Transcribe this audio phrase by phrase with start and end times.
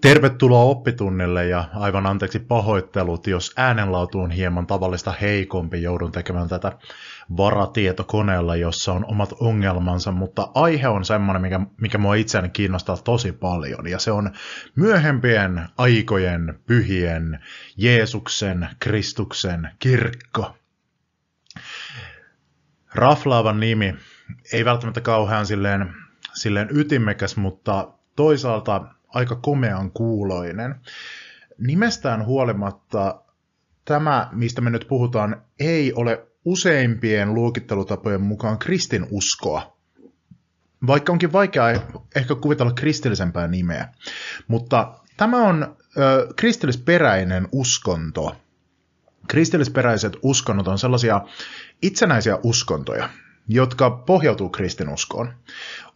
[0.00, 5.82] Tervetuloa oppitunnille ja aivan anteeksi pahoittelut, jos äänenlaatu on hieman tavallista heikompi.
[5.82, 6.72] Joudun tekemään tätä
[7.36, 13.32] varatietokoneella, jossa on omat ongelmansa, mutta aihe on semmoinen, mikä, mikä mua itseäni kiinnostaa tosi
[13.32, 13.88] paljon.
[13.88, 14.30] Ja se on
[14.76, 17.44] myöhempien aikojen pyhien
[17.76, 20.56] Jeesuksen, Kristuksen kirkko.
[22.94, 23.94] Raflaavan nimi
[24.52, 25.94] ei välttämättä kauhean silleen,
[26.34, 30.74] silleen ytimekäs, mutta toisaalta aika komean kuuloinen.
[31.58, 33.20] Nimestään huolimatta
[33.84, 39.76] tämä, mistä me nyt puhutaan, ei ole useimpien luokittelutapojen mukaan kristinuskoa.
[40.86, 41.64] Vaikka onkin vaikea
[42.16, 43.88] ehkä kuvitella kristillisempää nimeä.
[44.48, 48.36] Mutta tämä on ö, kristillisperäinen uskonto.
[49.28, 51.20] Kristillisperäiset uskonnot on sellaisia
[51.82, 53.08] itsenäisiä uskontoja,
[53.48, 55.32] jotka pohjautuu kristinuskoon.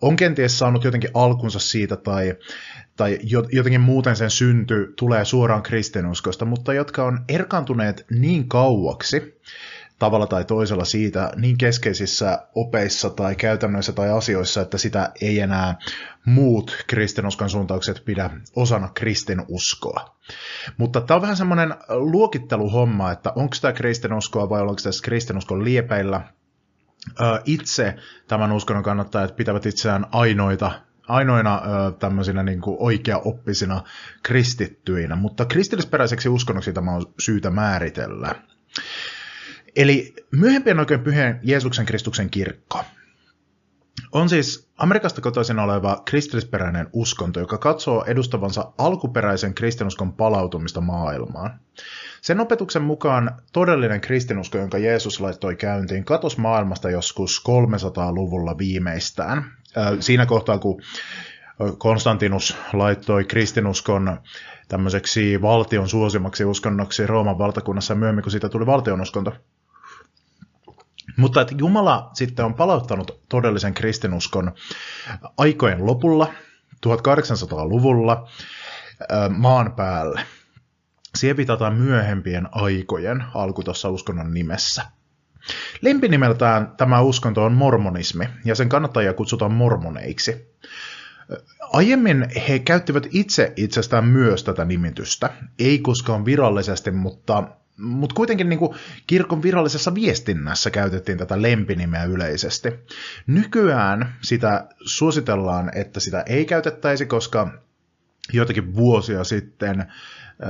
[0.00, 2.34] On kenties saanut jotenkin alkunsa siitä tai
[2.96, 3.18] tai
[3.52, 9.40] jotenkin muuten sen synty tulee suoraan kristinuskosta, mutta jotka on erkantuneet niin kauaksi
[9.98, 15.78] tavalla tai toisella siitä niin keskeisissä opeissa tai käytännöissä tai asioissa, että sitä ei enää
[16.24, 20.16] muut kristinuskon suuntaukset pidä osana kristinuskoa.
[20.76, 26.20] Mutta tämä on vähän semmoinen luokitteluhomma, että onko tämä kristinuskoa vai onko tässä kristinuskon liepeillä.
[27.44, 27.94] Itse
[28.28, 30.72] tämän uskonnon kannattajat pitävät itseään ainoita
[31.08, 33.82] ainoina ö, tämmöisinä niin kuin oikea-oppisina
[34.22, 38.34] kristittyinä, mutta kristillisperäiseksi uskonnoksi tämä on syytä määritellä.
[39.76, 42.84] Eli myöhempien oikein pyhien Jeesuksen Kristuksen kirkko
[44.12, 51.60] on siis Amerikasta kotoisin oleva kristillisperäinen uskonto, joka katsoo edustavansa alkuperäisen kristinuskon palautumista maailmaan.
[52.22, 59.44] Sen opetuksen mukaan todellinen kristinusko, jonka Jeesus laittoi käyntiin, katosi maailmasta joskus 300-luvulla viimeistään.
[60.00, 60.82] Siinä kohtaa, kun
[61.78, 64.18] Konstantinus laittoi kristinuskon
[64.68, 69.32] tämmöiseksi valtion suosimaksi uskonnoksi Rooman valtakunnassa myöhemmin, kun siitä tuli valtionuskonto.
[71.16, 74.52] Mutta että Jumala sitten on palauttanut todellisen kristinuskon
[75.38, 76.32] aikojen lopulla,
[76.86, 78.28] 1800-luvulla,
[79.28, 80.22] maan päälle.
[81.18, 84.82] Siihen viitataan myöhempien aikojen alku tuossa uskonnon nimessä.
[85.82, 90.56] Lempinimeltään tämä uskonto on mormonismi, ja sen kannattajia kutsutaan mormoneiksi.
[91.72, 97.44] Aiemmin he käyttivät itse itsestään myös tätä nimitystä, ei koskaan virallisesti, mutta,
[97.80, 98.74] mutta kuitenkin niin kuin
[99.06, 102.68] kirkon virallisessa viestinnässä käytettiin tätä lempinimeä yleisesti.
[103.26, 107.52] Nykyään sitä suositellaan, että sitä ei käytettäisi, koska
[108.32, 109.86] joitakin vuosia sitten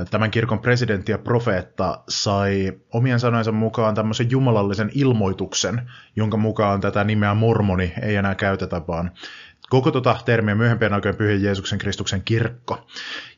[0.09, 7.03] tämän kirkon presidentti ja profeetta sai omien sanojensa mukaan tämmöisen jumalallisen ilmoituksen, jonka mukaan tätä
[7.03, 9.11] nimeä mormoni ei enää käytetä, vaan
[9.71, 12.87] koko tota termiä myöhempien aikojen pyhän Jeesuksen Kristuksen kirkko.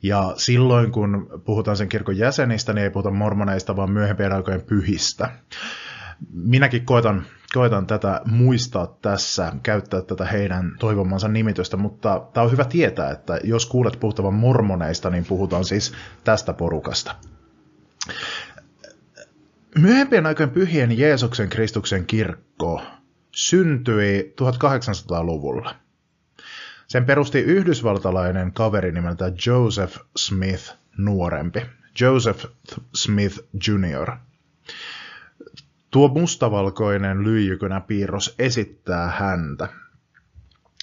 [0.04, 5.30] Ja silloin, kun puhutaan sen kirkon jäsenistä, niin ei puhuta mormoneista, vaan myöhempien aikojen pyhistä.
[6.34, 12.66] Minäkin koitan koitan tätä muistaa tässä, käyttää tätä heidän toivomansa nimitystä, mutta tämä on hyvä
[12.66, 15.94] tietää, että jos kuulet puhuttavan mormoneista, niin puhutaan siis
[16.24, 17.16] tästä porukasta.
[19.80, 22.82] Myöhempien aikojen pyhien Jeesuksen Kristuksen kirkko
[23.32, 25.83] syntyi 1800-luvulla.
[26.94, 31.62] Sen perusti yhdysvaltalainen kaveri nimeltä Joseph Smith nuorempi,
[32.00, 32.46] Joseph
[32.96, 34.12] Smith Jr.
[35.92, 37.24] Tuo mustavalkoinen
[37.88, 39.68] piirros esittää häntä.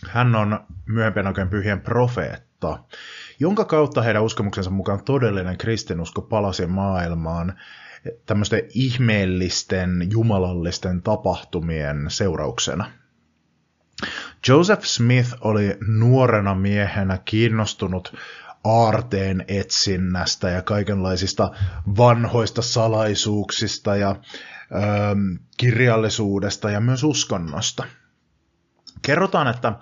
[0.08, 2.78] Hän on myöhempien oikein pyhien profeetta,
[3.40, 7.58] jonka kautta heidän uskomuksensa mukaan todellinen kristinusko palasi maailmaan
[8.26, 12.99] tämmöisten ihmeellisten, jumalallisten tapahtumien seurauksena.
[14.48, 18.14] Joseph Smith oli nuorena miehenä kiinnostunut
[18.64, 21.50] aarteen etsinnästä ja kaikenlaisista
[21.96, 24.16] vanhoista salaisuuksista ja ö,
[25.56, 27.84] kirjallisuudesta ja myös uskonnosta.
[29.02, 29.72] Kerrotaan, että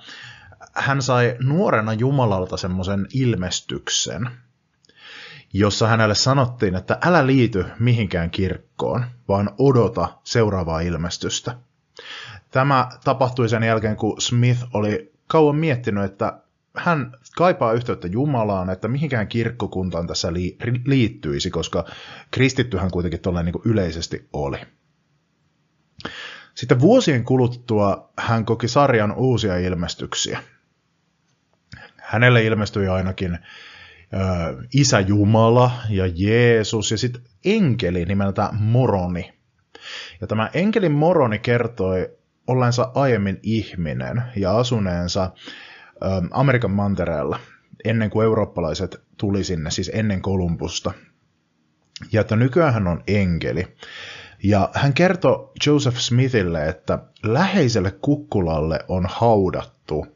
[0.75, 4.31] hän sai nuorena Jumalalta semmoisen ilmestyksen,
[5.53, 11.57] jossa hänelle sanottiin, että älä liity mihinkään kirkkoon, vaan odota seuraavaa ilmestystä.
[12.51, 16.41] Tämä tapahtui sen jälkeen, kun Smith oli kauan miettinyt, että
[16.77, 20.33] hän kaipaa yhteyttä Jumalaan, että mihinkään kirkkokuntaan tässä
[20.87, 21.85] liittyisi, koska
[22.31, 24.59] kristittyhän kuitenkin tuolla niin yleisesti oli.
[26.55, 30.43] Sitten vuosien kuluttua hän koki sarjan uusia ilmestyksiä.
[31.97, 33.39] Hänelle ilmestyi ainakin ö,
[34.75, 39.33] Isä Jumala ja Jeesus ja sitten enkeli nimeltä Moroni.
[40.21, 42.18] Ja tämä enkelin Moroni kertoi
[42.49, 45.31] ollensa aiemmin ihminen ja asuneensa
[46.31, 47.39] Amerikan mantereella
[47.85, 50.93] ennen kuin eurooppalaiset tuli sinne, siis ennen Kolumbusta.
[52.13, 53.77] Ja että nykyään hän on enkeli.
[54.43, 60.07] Ja hän kertoi Joseph Smithille, että läheiselle kukkulalle on haudattu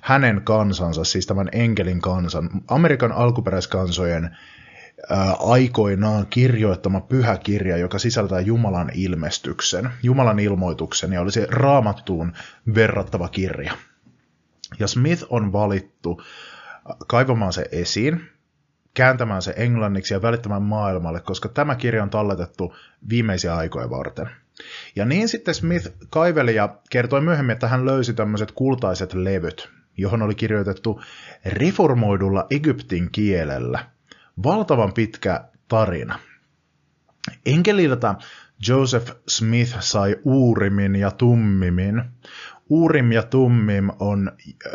[0.00, 4.36] hänen kansansa, siis tämän enkelin kansan, Amerikan alkuperäiskansojen
[5.38, 12.32] aikoinaan kirjoittama pyhä kirja, joka sisältää Jumalan ilmestyksen, Jumalan ilmoituksen, ja oli se raamattuun
[12.74, 13.72] verrattava kirja.
[14.78, 16.22] Ja Smith on valittu
[17.06, 18.28] kaivamaan se esiin,
[18.94, 22.76] kääntämään se englanniksi ja välittämään maailmalle, koska tämä kirja on talletettu
[23.08, 24.28] viimeisiä aikoja varten.
[24.96, 30.22] Ja niin sitten Smith kaiveli ja kertoi myöhemmin, että hän löysi tämmöiset kultaiset levyt, johon
[30.22, 31.00] oli kirjoitettu
[31.44, 33.84] reformoidulla Egyptin kielellä.
[34.42, 36.18] Valtavan pitkä tarina.
[37.46, 38.14] Enkeliltä
[38.68, 42.02] Joseph Smith sai uurimin ja tummimin.
[42.68, 44.32] Uurim ja tummim on
[44.66, 44.70] ö,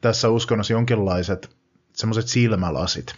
[0.00, 1.56] tässä uskonnossa jonkinlaiset
[1.92, 3.14] semmoiset silmälasit,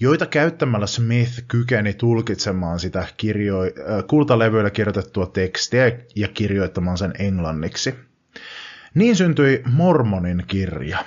[0.00, 3.58] joita käyttämällä Smith kykeni tulkitsemaan sitä kirjo,
[4.06, 7.94] kultalevyillä kirjoitettua tekstiä ja kirjoittamaan sen englanniksi.
[8.94, 11.04] Niin syntyi Mormonin kirja.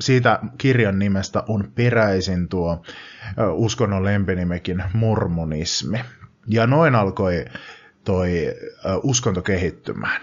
[0.00, 2.82] Siitä kirjan nimestä on peräisin tuo
[3.52, 6.00] uskonnon lempinimekin mormonismi.
[6.46, 7.44] Ja noin alkoi
[8.04, 8.54] toi
[9.02, 10.20] uskonto kehittymään.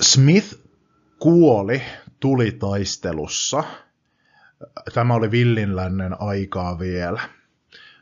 [0.00, 0.54] Smith
[1.18, 1.82] kuoli
[2.20, 3.64] tulitaistelussa.
[4.94, 7.20] Tämä oli villinlännen aikaa vielä.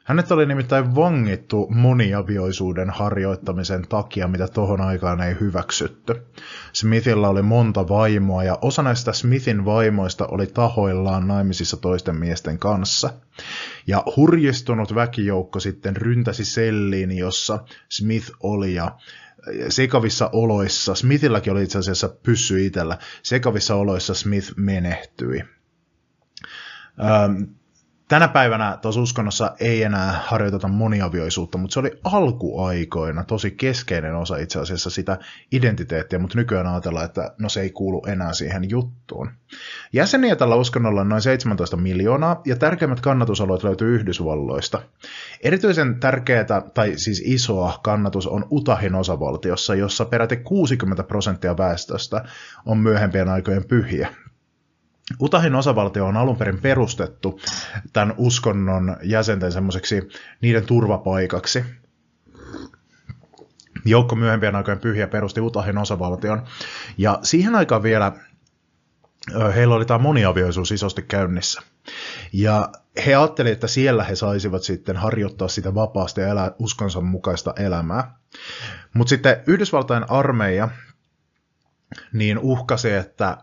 [0.05, 6.27] Hänet oli nimittäin vangittu moniavioisuuden harjoittamisen takia, mitä tohon aikaan ei hyväksytty.
[6.73, 13.11] Smithillä oli monta vaimoa ja osa näistä Smithin vaimoista oli tahoillaan naimisissa toisten miesten kanssa.
[13.87, 18.97] Ja hurjistunut väkijoukko sitten ryntäsi selliin, jossa Smith oli ja
[19.69, 25.45] sekavissa oloissa, Smithilläkin oli itse asiassa pyssy itsellä, sekavissa oloissa Smith menehtyi.
[27.01, 27.43] Ähm,
[28.15, 34.37] tänä päivänä tuossa uskonnossa ei enää harjoiteta moniavioisuutta, mutta se oli alkuaikoina tosi keskeinen osa
[34.37, 35.19] itse asiassa sitä
[35.53, 39.31] identiteettiä, mutta nykyään ajatellaan, että no se ei kuulu enää siihen juttuun.
[39.93, 44.83] Jäseniä tällä uskonnolla on noin 17 miljoonaa, ja tärkeimmät kannatusalueet löytyy Yhdysvalloista.
[45.41, 52.25] Erityisen tärkeää, tai siis isoa kannatus on Utahin osavaltiossa, jossa peräti 60 prosenttia väestöstä
[52.67, 54.09] on myöhempien aikojen pyhiä.
[55.21, 57.41] Utahin osavaltio on alun perin perustettu
[57.93, 60.09] tämän uskonnon jäsenten semmoiseksi
[60.41, 61.65] niiden turvapaikaksi.
[63.85, 66.43] Joukko myöhempien aikojen pyhiä perusti Utahin osavaltion.
[66.99, 68.13] Ja siihen aikaan vielä
[69.55, 71.63] heillä oli tämä moniavioisuus isosti käynnissä.
[72.33, 72.69] Ja
[73.07, 78.15] he ajattelivat, että siellä he saisivat sitten harjoittaa sitä vapaasta ja elää uskonsa mukaista elämää.
[78.95, 80.69] Mutta sitten Yhdysvaltain armeija
[82.13, 83.37] niin uhkasi, että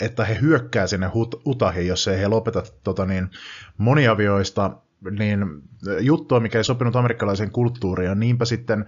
[0.00, 1.10] että he hyökkää sinne
[1.46, 3.30] Utahiin, jos ei he lopeta tota, niin,
[3.78, 4.76] moniavioista
[5.10, 5.46] niin
[6.00, 8.86] juttua, mikä ei sopinut amerikkalaiseen kulttuuriin, ja niinpä sitten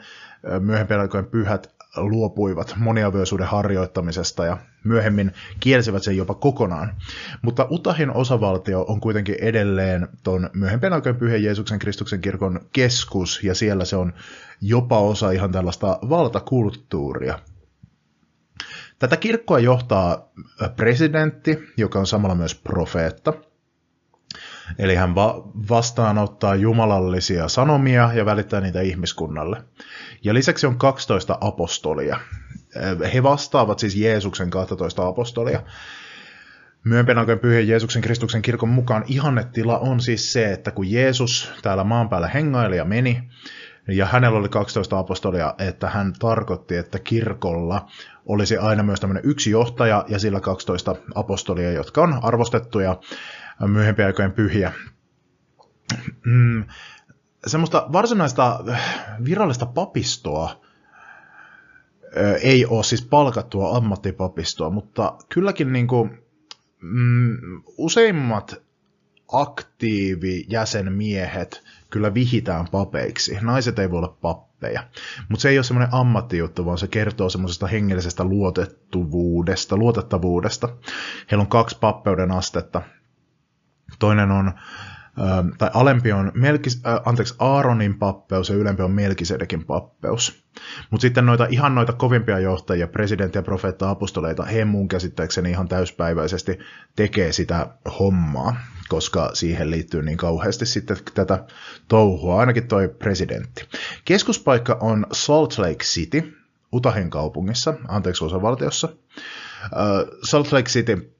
[0.60, 6.94] myöhempien aikojen pyhät luopuivat moniavioisuuden harjoittamisesta ja myöhemmin kielsivät sen jopa kokonaan.
[7.42, 13.54] Mutta Utahin osavaltio on kuitenkin edelleen tuon myöhempien aikojen pyhän Jeesuksen Kristuksen kirkon keskus, ja
[13.54, 14.12] siellä se on
[14.60, 17.38] jopa osa ihan tällaista valtakulttuuria.
[18.98, 20.28] Tätä kirkkoa johtaa
[20.76, 23.32] presidentti, joka on samalla myös profeetta.
[24.78, 29.64] Eli hän va- vastaanottaa jumalallisia sanomia ja välittää niitä ihmiskunnalle.
[30.24, 32.20] Ja lisäksi on 12 apostolia.
[33.14, 35.62] He vastaavat siis Jeesuksen 12 apostolia.
[36.84, 41.84] Myöhempien aikojen pyhien Jeesuksen Kristuksen kirkon mukaan ihannetila on siis se, että kun Jeesus täällä
[41.84, 43.22] maan päällä hengaili ja meni,
[43.88, 47.88] ja hänellä oli 12 apostolia, että hän tarkoitti, että kirkolla
[48.28, 53.00] olisi aina myös tämmöinen yksi johtaja ja sillä 12 apostolia, jotka on arvostettuja
[53.66, 54.72] myöhempien aikojen pyhiä.
[56.26, 56.64] Mm,
[57.46, 58.64] semmoista varsinaista
[59.24, 60.60] virallista papistoa
[62.42, 66.18] ei ole siis palkattua ammattipapistoa, mutta kylläkin niin kuin,
[66.82, 68.62] mm, useimmat
[69.32, 73.38] aktiivijäsenmiehet kyllä vihitään papeiksi.
[73.40, 74.47] Naiset ei voi olla pappeja.
[75.28, 80.68] Mutta se ei ole semmoinen ammattijuttu, vaan se kertoo semmoisesta hengellisestä luotettavuudesta, luotettavuudesta.
[81.30, 82.82] Heillä on kaksi pappeuden astetta.
[83.98, 84.52] Toinen on
[85.58, 90.44] tai alempi on Melkis, äh, anteeksi, Aaronin pappeus ja ylempi on Melkisedekin pappeus.
[90.90, 95.68] Mutta sitten noita ihan noita kovimpia johtajia, presidentti ja profeetta apostoleita, he mun käsittääkseni ihan
[95.68, 96.58] täyspäiväisesti
[96.96, 97.66] tekee sitä
[97.98, 98.56] hommaa,
[98.88, 101.44] koska siihen liittyy niin kauheasti sitten tätä
[101.88, 103.68] touhua, ainakin toi presidentti.
[104.04, 106.38] Keskuspaikka on Salt Lake City,
[106.72, 108.88] Utahin kaupungissa, anteeksi osavaltiossa.
[110.22, 111.17] Salt Lake City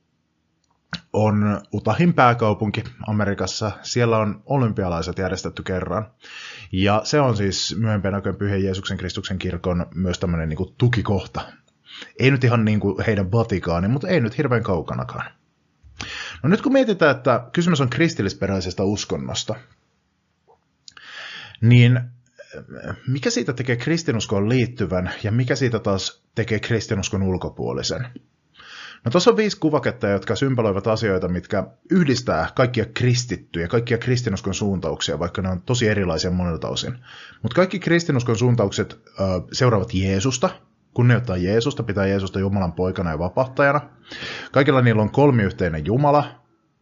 [1.13, 3.73] on Utahin pääkaupunki Amerikassa.
[3.83, 6.11] Siellä on olympialaiset järjestetty kerran.
[6.73, 11.41] Ja se on siis myöhempien aikojen pyhän Jeesuksen Kristuksen kirkon myös tämmöinen niin tukikohta.
[12.19, 15.31] Ei nyt ihan niin kuin heidän Vatikaani, mutta ei nyt hirveän kaukanakaan.
[16.43, 19.55] No nyt kun mietitään, että kysymys on kristillisperäisestä uskonnosta,
[21.61, 22.01] niin
[23.07, 28.07] mikä siitä tekee kristinuskoon liittyvän ja mikä siitä taas tekee kristinuskon ulkopuolisen?
[29.05, 35.19] No tuossa on viisi kuvaketta, jotka symboloivat asioita, mitkä yhdistää kaikkia kristittyjä, kaikkia kristinuskon suuntauksia,
[35.19, 36.99] vaikka ne on tosi erilaisia monelta osin.
[37.43, 40.51] Mutta kaikki kristinuskon suuntaukset ö, seuraavat Jeesusta,
[40.95, 43.81] kunnioittaa Jeesusta, pitää Jeesusta Jumalan poikana ja vapahtajana.
[44.53, 46.25] Kaikilla niillä on kolmiyhteinen Jumala.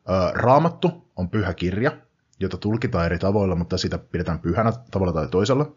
[0.08, 1.92] Ö, Raamattu on pyhä kirja,
[2.40, 5.72] jota tulkitaan eri tavoilla, mutta sitä pidetään pyhänä tavalla tai toisella.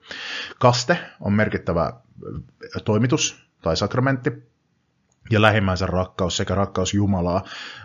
[0.59, 1.93] Kaste on merkittävä
[2.85, 4.48] toimitus tai sakramentti
[5.29, 7.43] ja lähimmäisen rakkaus sekä rakkaus Jumalaa.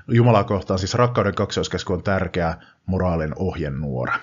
[0.08, 2.54] Jumalaa kohtaan siis rakkauden kaksoiskesku on tärkeä
[2.86, 4.18] moraalin ohjenuora.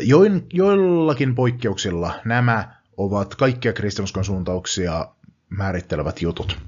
[0.00, 5.06] Join, joillakin poikkeuksilla nämä ovat kaikkia kristinuskon suuntauksia
[5.48, 6.58] määrittelevät jutut.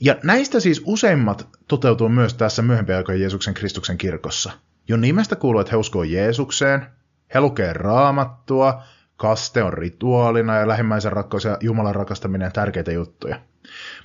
[0.00, 4.52] Ja näistä siis useimmat toteutuu myös tässä myöhempien aikojen Jeesuksen Kristuksen kirkossa.
[4.88, 6.86] Jo nimestä kuuluu, että he uskoo Jeesukseen,
[7.34, 8.82] he lukee raamattua,
[9.16, 13.40] kaste on rituaalina ja lähimmäisen rakkaus ja Jumalan rakastaminen tärkeitä juttuja.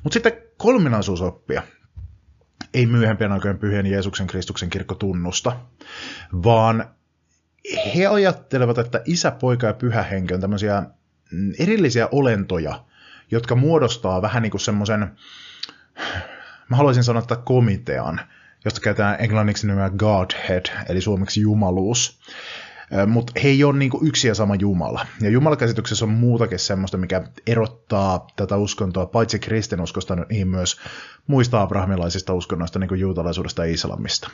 [0.04, 1.64] Mutta sitten kolminaisuusoppia
[2.74, 5.60] ei myöhempien aikojen pyhien Jeesuksen Kristuksen kirkko tunnusta,
[6.44, 6.86] vaan
[7.96, 10.84] he ajattelevat, että isä, poika ja pyhä henki on tämmöisiä
[11.60, 12.84] erillisiä olentoja,
[13.32, 15.12] jotka muodostaa vähän niin kuin semmoisen,
[16.70, 18.22] mä haluaisin sanoa, että komitean,
[18.66, 22.20] josta käytetään englanniksi nimeä Godhead, eli suomeksi jumaluus.
[23.08, 25.06] Mutta he ei ole niinku yksi ja sama Jumala.
[25.22, 30.78] Ja Jumalakäsityksessä on muutakin semmoista, mikä erottaa tätä uskontoa paitsi kristinuskosta, niin myös
[31.28, 34.30] muista abrahamilaisista uskonnoista, niin kuin juutalaisuudesta ja islamista.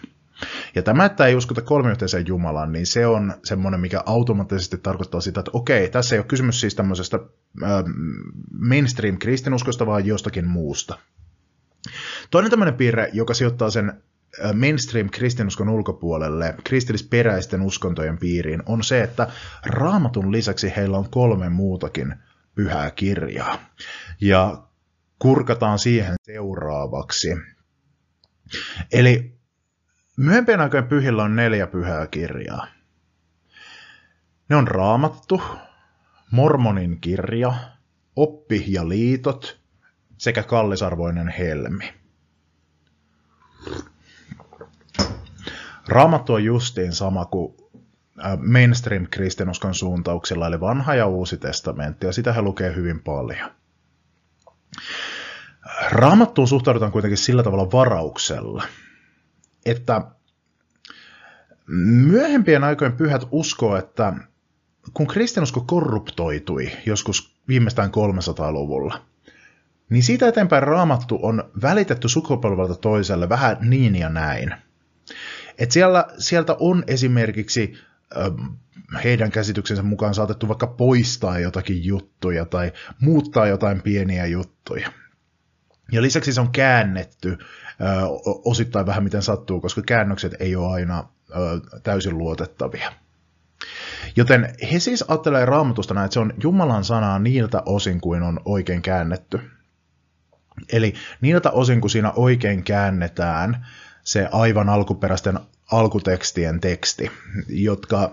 [0.75, 5.39] Ja tämä, että ei uskota kolmiyhteiseen Jumalaan, niin se on semmoinen, mikä automaattisesti tarkoittaa sitä,
[5.39, 7.19] että okei, tässä ei ole kysymys siis tämmöisestä
[7.63, 7.69] äh,
[8.59, 10.97] mainstream-kristinuskosta, vaan jostakin muusta.
[12.31, 14.03] Toinen tämmöinen piirre, joka sijoittaa sen
[14.53, 19.27] mainstream kristinuskon ulkopuolelle, kristillisperäisten uskontojen piiriin, on se, että
[19.65, 22.15] raamatun lisäksi heillä on kolme muutakin
[22.55, 23.59] pyhää kirjaa.
[24.21, 24.63] Ja
[25.19, 27.27] kurkataan siihen seuraavaksi.
[28.91, 29.39] Eli
[30.17, 32.67] myöhempien aikojen pyhillä on neljä pyhää kirjaa.
[34.49, 35.41] Ne on raamattu,
[36.31, 37.53] mormonin kirja,
[38.15, 39.59] oppi ja liitot
[40.17, 41.93] sekä kallisarvoinen helmi.
[45.87, 47.55] Raamattu on justiin sama kuin
[48.37, 53.51] mainstream-kristinuskon suuntauksilla, eli vanha ja uusi testamentti, ja sitä he lukee hyvin paljon.
[55.89, 58.63] Raamattuun suhtaudutaan kuitenkin sillä tavalla varauksella,
[59.65, 60.01] että
[61.67, 64.13] myöhempien aikojen pyhät uskoo, että
[64.93, 69.01] kun kristinusko korruptoitui joskus viimeistään 300-luvulla,
[69.89, 74.55] niin siitä eteenpäin raamattu on välitetty sukupolvelta toiselle vähän niin ja näin–
[75.57, 77.73] et siellä, sieltä on esimerkiksi
[79.03, 84.91] heidän käsityksensä mukaan saatettu vaikka poistaa jotakin juttuja tai muuttaa jotain pieniä juttuja.
[85.91, 87.37] Ja lisäksi se on käännetty
[88.45, 91.03] osittain vähän miten sattuu, koska käännökset ei ole aina
[91.83, 92.93] täysin luotettavia.
[94.15, 98.39] Joten he siis ajattelee raamatusta näin, että se on Jumalan sanaa niiltä osin kuin on
[98.45, 99.39] oikein käännetty.
[100.71, 103.67] Eli niiltä osin, kun siinä oikein käännetään,
[104.07, 105.39] se aivan alkuperäisten
[105.71, 107.11] alkutekstien teksti,
[107.47, 108.11] jotka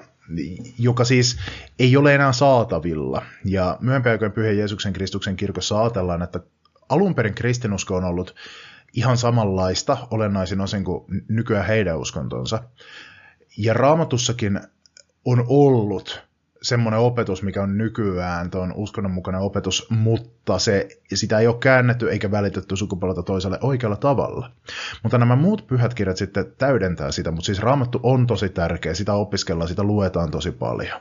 [0.78, 1.38] joka siis
[1.78, 3.22] ei ole enää saatavilla.
[3.44, 6.40] Ja myöhempi aikojen Pyhän Jeesuksen Kristuksen kirkossa ajatellaan, että
[6.88, 8.34] alun perin kristinusko on ollut
[8.92, 12.62] ihan samanlaista olennaisin osin kuin nykyään heidän uskontonsa.
[13.58, 14.60] Ja raamatussakin
[15.24, 16.22] on ollut
[16.64, 22.10] semmoinen opetus, mikä on nykyään tuon uskonnon mukainen opetus, mutta se, sitä ei ole käännetty
[22.10, 24.50] eikä välitetty sukupolvelta toiselle oikealla tavalla.
[25.02, 29.12] Mutta nämä muut pyhät kirjat sitten täydentää sitä, mutta siis raamattu on tosi tärkeä, sitä
[29.12, 31.00] opiskellaan, sitä luetaan tosi paljon.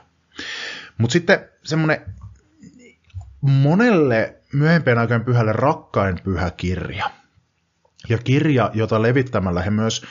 [0.98, 2.00] Mutta sitten semmoinen
[3.40, 7.10] monelle myöhempien aikojen pyhälle rakkain pyhä kirja.
[8.08, 10.04] Ja kirja, jota levittämällä he myös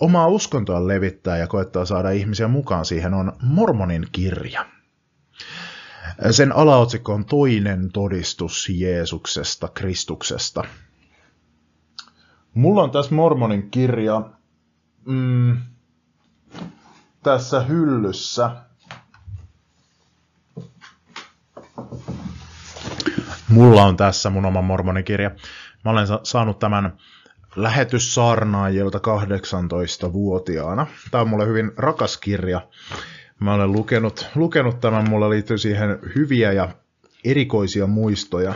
[0.00, 4.66] omaa uskontoa levittää ja koettaa saada ihmisiä mukaan siihen, on Mormonin kirja.
[6.30, 10.64] Sen alaotsikko on toinen todistus Jeesuksesta, Kristuksesta.
[12.54, 14.30] Mulla on tässä Mormonin kirja
[15.06, 15.56] mm,
[17.22, 18.50] tässä hyllyssä.
[23.48, 25.30] Mulla on tässä mun oma Mormonin kirja.
[25.84, 26.96] Mä olen saanut tämän
[27.56, 30.86] lähetyssaarnaajilta 18-vuotiaana.
[31.10, 32.60] Tämä on mulle hyvin rakas kirja.
[33.40, 36.68] Mä olen lukenut, lukenut tämän, mulla liittyy siihen hyviä ja
[37.24, 38.54] erikoisia muistoja.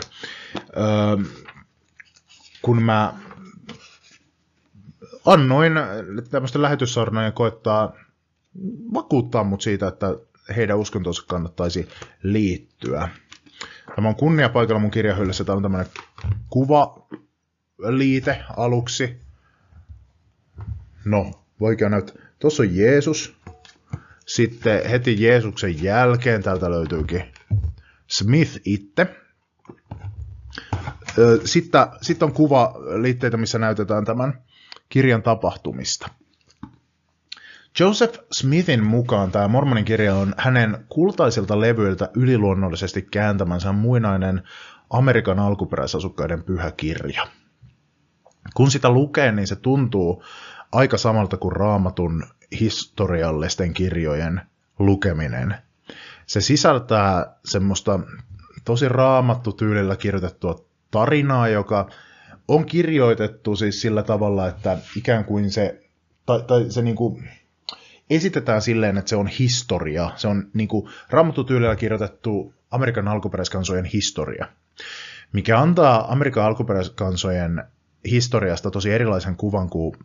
[0.77, 1.25] Öö,
[2.63, 3.15] kun mä
[5.27, 5.73] annoin
[6.31, 7.93] tämmöistä lähetyssornoja koittaa
[8.95, 10.17] vakuuttaa mut siitä, että
[10.57, 11.89] heidän uskontonsa kannattaisi
[12.23, 13.09] liittyä.
[13.97, 15.45] Tämä on kunniapaikalla mun kirjahyllyssä.
[15.45, 15.91] Tämä on tämmöinen
[16.51, 19.21] kuvaliite aluksi.
[21.05, 22.17] No, voikin näyttää.
[22.39, 23.37] Tuossa on Jeesus.
[24.35, 27.23] Sitten heti Jeesuksen jälkeen täältä löytyykin
[28.07, 29.17] Smith itse.
[31.45, 34.43] Sitten, sitten on kuva liitteitä, missä näytetään tämän
[34.89, 36.09] kirjan tapahtumista.
[37.81, 44.43] Joseph Smithin mukaan tämä Mormonin kirja on hänen kultaisilta levyiltä yliluonnollisesti kääntämänsä muinainen
[44.91, 47.27] Amerikan alkuperäisasukkaiden pyhä kirja.
[48.55, 50.25] Kun sitä lukee, niin se tuntuu
[50.73, 52.25] aika samalta kuin raamatun
[52.61, 54.41] historiallisten kirjojen
[54.79, 55.55] lukeminen.
[56.27, 58.01] Se sisältää semmoista
[58.65, 61.91] tosi raamattu tyylillä kirjoitettua tarinaa, joka
[62.49, 65.81] on kirjoitettu siis sillä tavalla, että ikään kuin se,
[66.27, 67.21] tai, tai se niinku
[68.11, 70.11] esitetään silleen, että se on historia.
[70.17, 74.47] Se on niinku raamattu tyylillä kirjoitettu Amerikan alkuperäiskansojen historia,
[75.33, 77.65] mikä antaa Amerikan alkuperäiskansojen
[78.05, 79.97] historiasta tosi erilaisen kuvan kuin,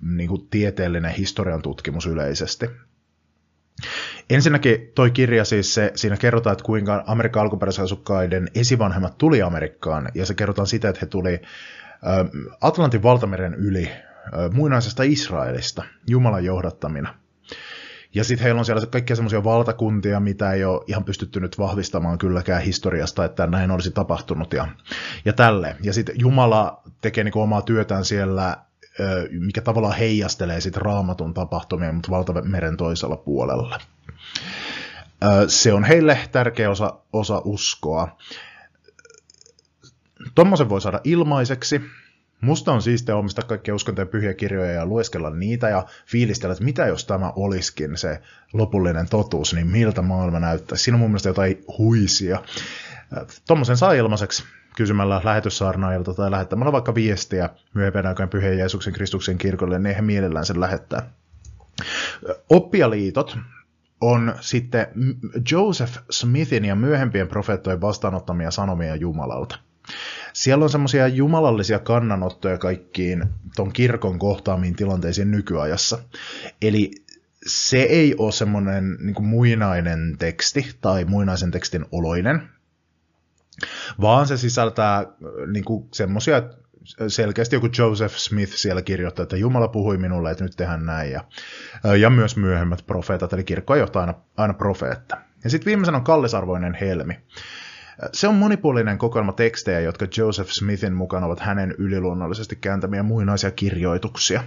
[0.00, 2.66] niin kuin tieteellinen historian tutkimus yleisesti.
[4.30, 10.26] Ensinnäkin toi kirja siis se, siinä kerrotaan, että kuinka Amerikan alkuperäisasukkaiden esivanhemmat tuli Amerikkaan, ja
[10.26, 11.40] se kerrotaan sitä, että he tuli
[12.60, 13.90] Atlantin valtameren yli
[14.52, 17.23] muinaisesta Israelista, Jumalan johdattamina.
[18.14, 22.18] Ja sitten heillä on siellä kaikkia semmoisia valtakuntia, mitä ei ole ihan pystytty nyt vahvistamaan
[22.18, 24.68] kylläkään historiasta, että näin olisi tapahtunut ja,
[25.24, 25.76] ja tälle.
[25.82, 28.56] Ja sitten Jumala tekee niinku omaa työtään siellä,
[29.30, 33.80] mikä tavallaan heijastelee sitten raamatun tapahtumia, mutta valtameren toisella puolella.
[35.48, 38.16] Se on heille tärkeä osa, osa uskoa.
[40.34, 41.80] Tuommoisen voi saada ilmaiseksi,
[42.40, 46.86] Musta on siistiä omistaa kaikkia uskontojen pyhiä kirjoja ja lueskella niitä ja fiilistellä, että mitä
[46.86, 50.84] jos tämä olisikin se lopullinen totuus, niin miltä maailma näyttäisi.
[50.84, 52.42] Siinä on mun mielestä jotain huisia.
[53.46, 54.44] Tuommoisen saa ilmaiseksi
[54.76, 60.46] kysymällä lähetyssaarnaajilta tai lähettämällä vaikka viestiä myöhempien aikojen pyhien Jeesuksen Kristuksen kirkolle, niin he mielellään
[60.46, 61.10] sen lähettää.
[62.50, 63.38] Oppijaliitot
[64.00, 64.86] on sitten
[65.50, 69.58] Joseph Smithin ja myöhempien profeettojen vastaanottamia sanomia Jumalalta.
[70.34, 73.24] Siellä on semmoisia jumalallisia kannanottoja kaikkiin
[73.56, 75.98] ton kirkon kohtaamiin tilanteisiin nykyajassa.
[76.62, 76.90] Eli
[77.46, 82.48] se ei ole semmoinen niin muinainen teksti tai muinaisen tekstin oloinen,
[84.00, 85.04] vaan se sisältää
[85.52, 86.42] niin semmoisia,
[87.08, 91.24] selkeästi joku Joseph Smith siellä kirjoittaa, että Jumala puhui minulle, että nyt tehdään näin, ja,
[92.00, 95.16] ja myös myöhemmät profeetat, eli kirkko ei aina, aina profeetta.
[95.44, 97.14] Ja sitten viimeisenä on kallisarvoinen helmi.
[98.12, 104.44] Se on monipuolinen kokoelma tekstejä, jotka Joseph Smithin mukaan ovat hänen yliluonnollisesti kääntämiä muinaisia kirjoituksia.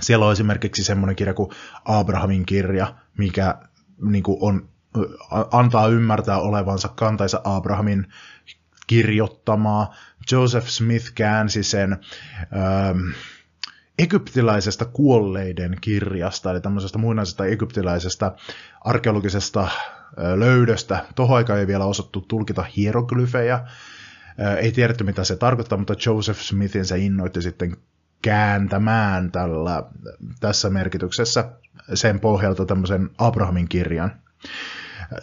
[0.00, 1.50] Siellä on esimerkiksi semmoinen kirja kuin
[1.84, 3.54] Abrahamin kirja, mikä
[4.02, 4.68] niin kuin on,
[5.52, 8.06] antaa ymmärtää olevansa kantaisa Abrahamin
[8.86, 9.94] kirjoittamaa.
[10.32, 12.98] Joseph Smith käänsi sen ähm,
[13.98, 18.32] egyptiläisestä kuolleiden kirjasta, eli tämmöisestä muinaisesta egyptiläisestä
[18.80, 19.68] arkeologisesta
[20.34, 21.04] löydöstä.
[21.14, 23.60] Tuohon aikaan ei vielä osattu tulkita hieroglyfejä.
[24.60, 27.76] Ei tiedetty, mitä se tarkoittaa, mutta Joseph Smithin se innoitti sitten
[28.22, 29.82] kääntämään tällä,
[30.40, 31.50] tässä merkityksessä
[31.94, 34.12] sen pohjalta tämmöisen Abrahamin kirjan.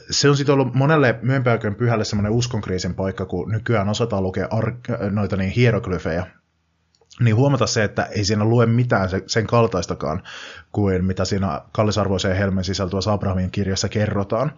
[0.10, 5.12] Se on sitten ollut monelle myönpäykön pyhälle semmoinen uskonkriisin paikka, kun nykyään osataan lukea ar-
[5.12, 6.27] noita niin hieroglyfejä,
[7.19, 10.24] niin huomata se, että ei siinä lue mitään sen kaltaistakaan
[10.71, 14.52] kuin mitä siinä kallisarvoiseen helmen sisältyvässä Abrahamin kirjassa kerrotaan.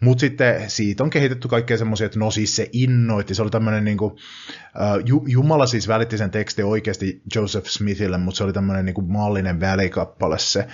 [0.00, 3.84] Mutta sitten siitä on kehitetty kaikkea semmoisia, että no siis se innoitti, se oli tämmöinen
[3.84, 8.84] niin kuin, uh, Jumala siis välitti sen teksti oikeasti Joseph Smithille, mutta se oli tämmöinen
[8.84, 10.66] niin kuin maallinen välikappale se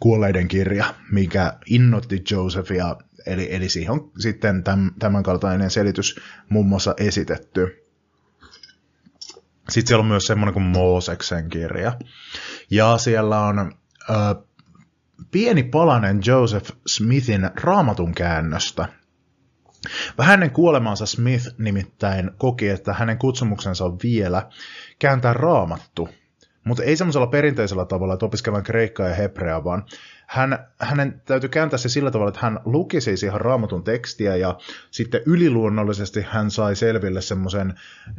[0.00, 4.62] kuolleiden kirja, mikä innoitti Josephia, eli, eli siihen on sitten
[4.98, 7.81] tämän kaltainen selitys muun muassa esitetty.
[9.68, 11.92] Sitten siellä on myös semmoinen kuin Mooseksen kirja.
[12.70, 13.72] Ja siellä on
[14.10, 14.14] ö,
[15.30, 18.88] pieni palanen Joseph Smithin raamatun käännöstä.
[20.18, 24.48] Vähän ennen kuolemaansa Smith nimittäin koki, että hänen kutsumuksensa on vielä
[24.98, 26.08] kääntää raamattu,
[26.64, 29.84] mutta ei semmoisella perinteisellä tavalla, että opiskellaan kreikkaa ja hebreaa, vaan
[30.32, 34.58] hän, hänen täytyy kääntää se sillä tavalla, että hän luki siis ihan raamatun tekstiä ja
[34.90, 37.74] sitten yliluonnollisesti hän sai selville semmoisen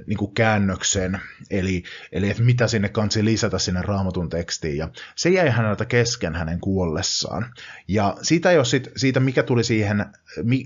[0.07, 4.77] niin käännöksen, eli, eli että mitä sinne kansi lisätä sinne raamatun tekstiin.
[4.77, 7.45] Ja se jäi häneltä kesken hänen kuollessaan.
[7.87, 10.05] Ja siitä, ole sit, siitä mikä tuli siihen,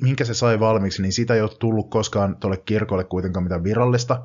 [0.02, 4.24] minkä se sai valmiiksi, niin siitä ei ole tullut koskaan tuolle kirkolle kuitenkaan mitään virallista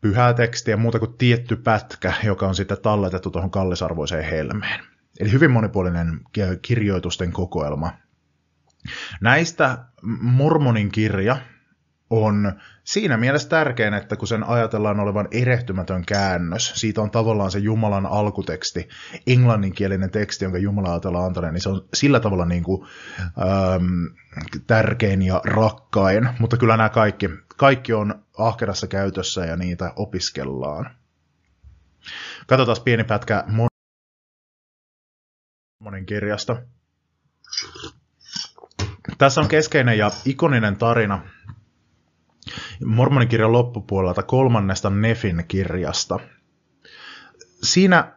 [0.00, 4.91] pyhää tekstiä muuta kuin tietty pätkä, joka on sitten talletettu tuohon kallisarvoiseen helmeen.
[5.20, 6.20] Eli hyvin monipuolinen
[6.62, 7.92] kirjoitusten kokoelma.
[9.20, 9.78] Näistä
[10.20, 11.36] Mormonin kirja
[12.10, 12.52] on
[12.84, 18.06] siinä mielessä tärkein, että kun sen ajatellaan olevan erehtymätön käännös, siitä on tavallaan se Jumalan
[18.06, 18.88] alkuteksti,
[19.26, 22.88] englanninkielinen teksti, jonka Jumala ajatellaan antaneen, niin se on sillä tavalla niin kuin,
[23.20, 24.16] ähm,
[24.66, 30.90] tärkein ja rakkain, mutta kyllä nämä kaikki, kaikki on ahkerassa käytössä ja niitä opiskellaan.
[32.46, 33.44] Katsotaan pieni pätkä
[35.82, 36.62] Mormonin kirjasta.
[39.18, 41.22] Tässä on keskeinen ja ikoninen tarina
[42.84, 46.18] Mormonin kirjan loppupuolelta kolmannesta Nefin kirjasta.
[47.62, 48.16] Siinä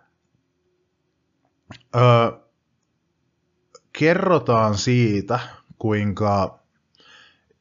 [1.96, 2.00] ö,
[3.94, 5.40] kerrotaan siitä,
[5.80, 6.60] kuinka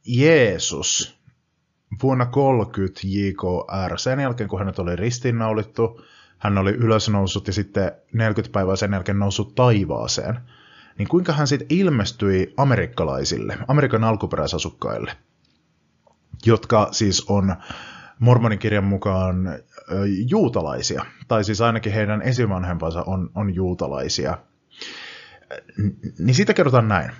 [0.06, 1.18] Jeesus
[2.02, 6.04] vuonna 30 JKR, sen jälkeen kun hänet oli ristiinnaulittu,
[6.44, 10.40] hän oli ylösnoussut ja sitten 40 päivää sen jälkeen noussut taivaaseen,
[10.98, 15.12] niin kuinka hän sitten ilmestyi amerikkalaisille, Amerikan alkuperäisasukkaille,
[16.46, 17.56] jotka siis on
[18.18, 19.36] mormonin kirjan mukaan
[20.30, 24.38] juutalaisia, tai siis ainakin heidän esivanhempansa on, on juutalaisia.
[26.18, 27.10] Niin siitä kerrotaan näin.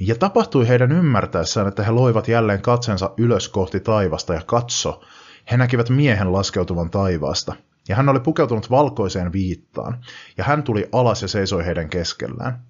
[0.00, 5.02] Ja tapahtui heidän ymmärtäessään, että he loivat jälleen katsensa ylös kohti taivasta ja katso,
[5.50, 7.54] he näkivät miehen laskeutuvan taivaasta–
[7.88, 10.04] ja hän oli pukeutunut valkoiseen viittaan,
[10.36, 12.62] ja hän tuli alas ja seisoi heidän keskellään.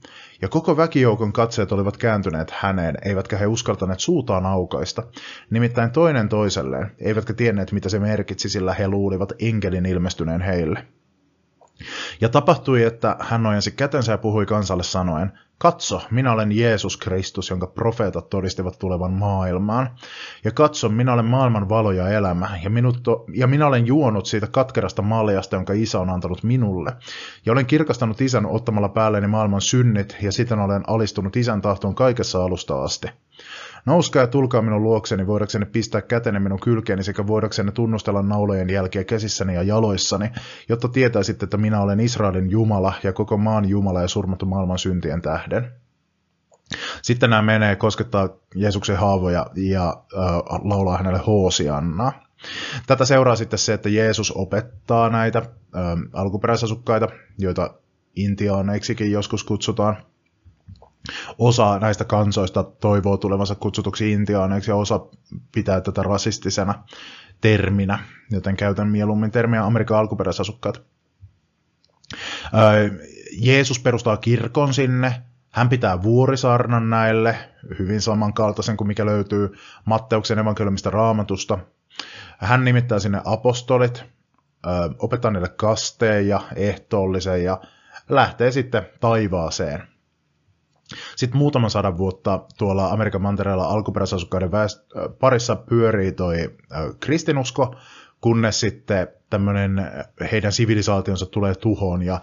[0.42, 5.02] Ja koko väkijoukon katseet olivat kääntyneet häneen, eivätkä he uskaltaneet suutaan aukaista,
[5.50, 10.86] nimittäin toinen toiselleen, eivätkä tienneet mitä se merkitsi, sillä he luulivat enkelin ilmestyneen heille.
[12.20, 17.50] Ja tapahtui, että hän ojensi kätensä ja puhui kansalle sanoen, Katso, minä olen Jeesus Kristus,
[17.50, 19.90] jonka profeetat todistivat tulevan maailmaan.
[20.44, 24.26] Ja katso, minä olen maailman valo ja elämä, ja, minut to, ja minä olen juonut
[24.26, 26.92] siitä katkerasta maljasta, jonka isä on antanut minulle.
[27.46, 32.44] Ja olen kirkastanut isän ottamalla päälleni maailman synnit, ja siten olen alistunut isän tahtoon kaikessa
[32.44, 33.08] alusta asti.
[33.86, 39.04] Nouskaa ja tulkaa minun luokseni, voidakseni pistää käteni minun kylkeeni sekä voidakseni tunnustella naulojen jälkiä
[39.04, 40.30] käsissäni ja jaloissani,
[40.68, 45.22] jotta tietäisitte, että minä olen Israelin Jumala ja koko maan Jumala ja surmattu maailman syntien
[45.22, 45.72] tähden.
[47.02, 50.24] Sitten nämä menee koskettaa Jeesuksen haavoja ja äh,
[50.64, 52.12] laulaa hänelle hoosiannaa.
[52.86, 55.44] Tätä seuraa sitten se, että Jeesus opettaa näitä äh,
[56.12, 57.74] alkuperäisasukkaita, joita
[58.16, 59.96] intiaaneiksikin joskus kutsutaan,
[61.38, 65.00] osa näistä kansoista toivoo tulevansa kutsutuksi intiaaneiksi ja osa
[65.54, 66.84] pitää tätä rasistisena
[67.40, 67.98] terminä,
[68.30, 70.82] joten käytän mieluummin termiä Amerikan alkuperäisasukkaat.
[73.38, 77.36] Jeesus perustaa kirkon sinne, hän pitää vuorisaarnan näille,
[77.78, 79.52] hyvin samankaltaisen kuin mikä löytyy
[79.84, 81.58] Matteuksen evankeliumista raamatusta.
[82.38, 84.04] Hän nimittää sinne apostolit,
[84.98, 87.60] opettaa niille kasteen ja ehtoollisen ja
[88.08, 89.82] lähtee sitten taivaaseen–
[91.16, 96.56] sitten muutaman sadan vuotta tuolla Amerikan mantereella alkuperäisasukkaiden väest- parissa pyörii toi
[97.00, 97.76] kristinusko,
[98.20, 99.90] kunnes sitten tämmöinen
[100.32, 102.20] heidän sivilisaationsa tulee tuhoon ja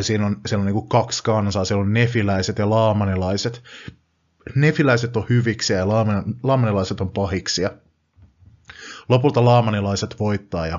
[0.00, 3.62] siinä on, siellä on niin kaksi kansaa, siellä on nefiläiset ja laamanilaiset.
[4.54, 5.88] Nefiläiset on hyviksiä ja
[6.42, 7.70] laamanilaiset on pahiksia.
[9.08, 10.78] Lopulta laamanilaiset voittaa ja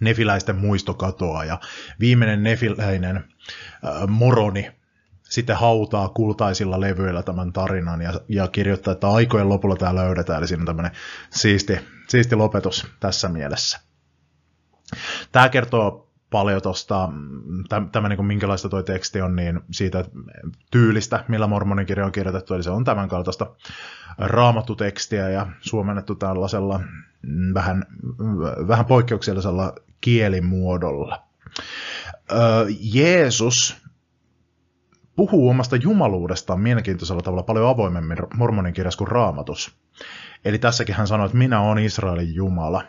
[0.00, 1.60] nefiläisten muistokatoa ja
[2.00, 4.70] viimeinen nefiläinen äh, moroni
[5.32, 10.48] sitten hautaa kultaisilla levyillä tämän tarinan ja, ja kirjoittaa, että aikojen lopulla tämä löydetään, eli
[10.48, 10.92] siinä on tämmöinen
[11.30, 13.80] siisti, siisti lopetus tässä mielessä.
[15.32, 17.08] Tämä kertoo paljon tuosta,
[17.92, 20.04] tämä niin minkälaista tuo teksti on, niin siitä
[20.70, 23.46] tyylistä, millä mormonin kirja on kirjoitettu, eli se on tämän kaltaista
[24.18, 26.80] raamattu tekstiä ja suomennettu tällaisella
[27.54, 27.84] vähän,
[28.68, 31.22] vähän poikkeuksellisella kielimuodolla.
[32.80, 33.81] Jeesus
[35.22, 39.76] puhuu omasta jumaluudestaan mielenkiintoisella tavalla paljon avoimemmin mormonin kirjassa kuin raamatus.
[40.44, 42.84] Eli tässäkin hän sanoi, että minä olen Israelin Jumala.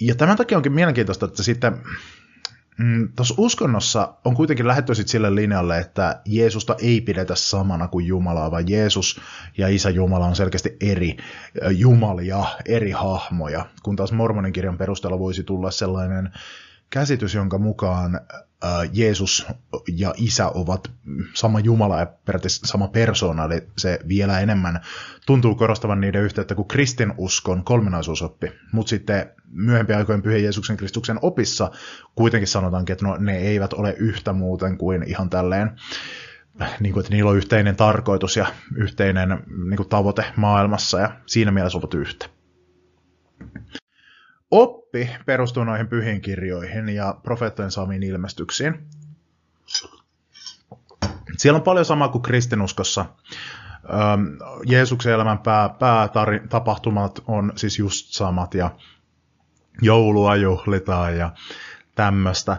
[0.00, 1.80] Ja tämän takia onkin mielenkiintoista, että sitten
[2.78, 8.06] mm, tuossa uskonnossa on kuitenkin lähdetty sitten sille linjalle, että Jeesusta ei pidetä samana kuin
[8.06, 9.20] Jumalaa, vaan Jeesus
[9.58, 11.16] ja Isä Jumala on selkeästi eri
[11.70, 16.32] jumalia, eri hahmoja, kun taas mormonin kirjan perusteella voisi tulla sellainen
[16.90, 18.20] käsitys, jonka mukaan
[18.92, 19.46] Jeesus
[19.92, 20.90] ja Isä ovat
[21.34, 24.80] sama Jumala ja periaatteessa sama persona, eli se vielä enemmän
[25.26, 28.52] tuntuu korostavan niiden yhteyttä kuin kristinuskon kolminaisuusoppi.
[28.72, 31.70] Mutta sitten myöhempien aikojen pyhän Jeesuksen Kristuksen opissa
[32.14, 35.70] kuitenkin sanotaankin, että no, ne eivät ole yhtä muuten kuin ihan tälleen,
[36.80, 39.28] niin kuin, että niillä on yhteinen tarkoitus ja yhteinen
[39.68, 42.26] niin kuin, tavoite maailmassa ja siinä mielessä ovat yhtä.
[44.50, 48.74] Oppi perustuu noihin pyhiin kirjoihin ja profeettojen saamiin ilmestyksiin.
[51.36, 53.06] Siellä on paljon samaa kuin kristinuskossa.
[54.64, 58.70] Jeesuksen elämän pää, päätapahtumat on siis just samat ja
[59.82, 61.32] joulua juhlitaan ja
[61.94, 62.56] tämmöistä.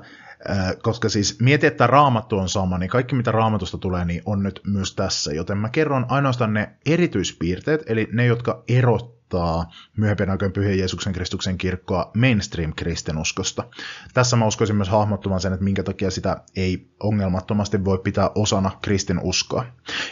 [0.82, 4.62] Koska siis mieti, että raamattu on sama, niin kaikki mitä raamatusta tulee, niin on nyt
[4.68, 5.34] myös tässä.
[5.34, 11.14] Joten mä kerron ainoastaan ne erityispiirteet, eli ne, jotka erot erottaa myöhempien aikojen pyhien Jeesuksen
[11.14, 13.64] Kristuksen kirkkoa mainstream-kristinuskosta.
[14.14, 18.72] Tässä mä uskoisin myös hahmottumaan sen, että minkä takia sitä ei ongelmattomasti voi pitää osana
[18.82, 19.66] kristinuskoa.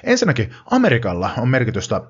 [0.03, 2.01] Ensinnäkin Amerikalla on merkitystä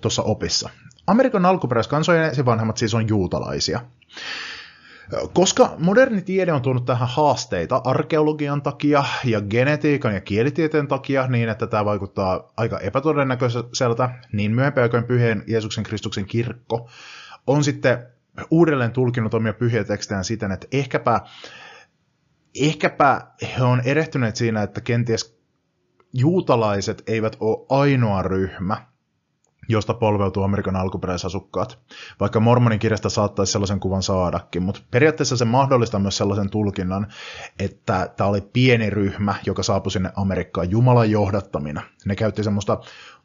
[0.00, 0.70] tuossa opissa.
[1.06, 3.80] Amerikan alkuperäiskansojen esivanhemmat siis on juutalaisia.
[5.32, 11.48] Koska moderni tiede on tuonut tähän haasteita arkeologian takia ja genetiikan ja kielitieteen takia niin,
[11.48, 16.88] että tämä vaikuttaa aika epätodennäköiseltä, niin myöhempien aikojen pyhien Jeesuksen Kristuksen kirkko
[17.46, 18.06] on sitten
[18.50, 21.20] uudelleen tulkinut omia pyhiä tekstejään siten, että ehkäpä,
[22.60, 23.20] ehkäpä
[23.58, 25.38] he on erehtyneet siinä, että kenties
[26.12, 28.86] juutalaiset eivät ole ainoa ryhmä,
[29.68, 31.78] josta polveutuu Amerikan alkuperäisasukkaat.
[32.20, 37.06] Vaikka Mormonin kirjasta saattaisi sellaisen kuvan saadakin, mutta periaatteessa se mahdollistaa myös sellaisen tulkinnan,
[37.58, 41.82] että tämä oli pieni ryhmä, joka saapui sinne Amerikkaan Jumalan johdattamina.
[42.04, 42.80] Ne käytti semmoista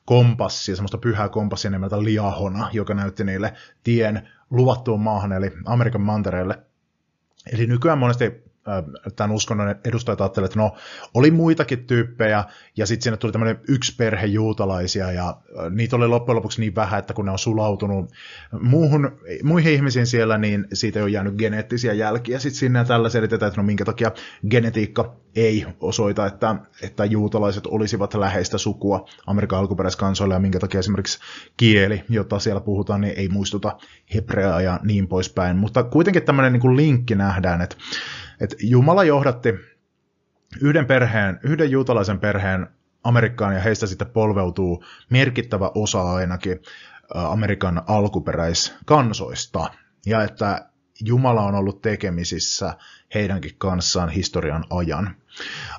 [0.06, 3.54] kompassia, semmoista pyhää kompassia nimeltä Liahona, joka näytti niille
[3.84, 6.60] tien luvattuun maahan, eli Amerikan mantereelle.
[7.54, 8.43] Eli nykyään monesti
[9.16, 10.76] tämän uskonnon edustajat ajattelivat, että no,
[11.14, 12.44] oli muitakin tyyppejä,
[12.78, 15.38] ja sitten sinne tuli tämmöinen yksi perhe juutalaisia, ja
[15.70, 18.12] niitä oli loppujen lopuksi niin vähän, että kun ne on sulautunut
[18.62, 23.10] muuhun, muihin ihmisiin siellä, niin siitä ei ole jäänyt geneettisiä jälkiä sitten sinne, ja tällä
[23.10, 24.12] selitetään, että no minkä takia
[24.50, 31.20] genetiikka ei osoita, että, että juutalaiset olisivat läheistä sukua Amerikan alkuperäiskansoille, ja minkä takia esimerkiksi
[31.58, 33.78] kieli, jota siellä puhutaan, niin ei muistuta
[34.14, 35.58] hebreaa ja niin poispäin.
[35.58, 37.76] Mutta kuitenkin tämmöinen niin linkki nähdään, että
[38.44, 39.54] että Jumala johdatti
[40.62, 42.68] yhden perheen, yhden juutalaisen perheen
[43.04, 46.60] Amerikkaan ja heistä sitten polveutuu merkittävä osa ainakin
[47.14, 49.70] Amerikan alkuperäiskansoista.
[50.06, 50.70] Ja että
[51.02, 52.78] Jumala on ollut tekemisissä
[53.14, 55.16] heidänkin kanssaan historian ajan.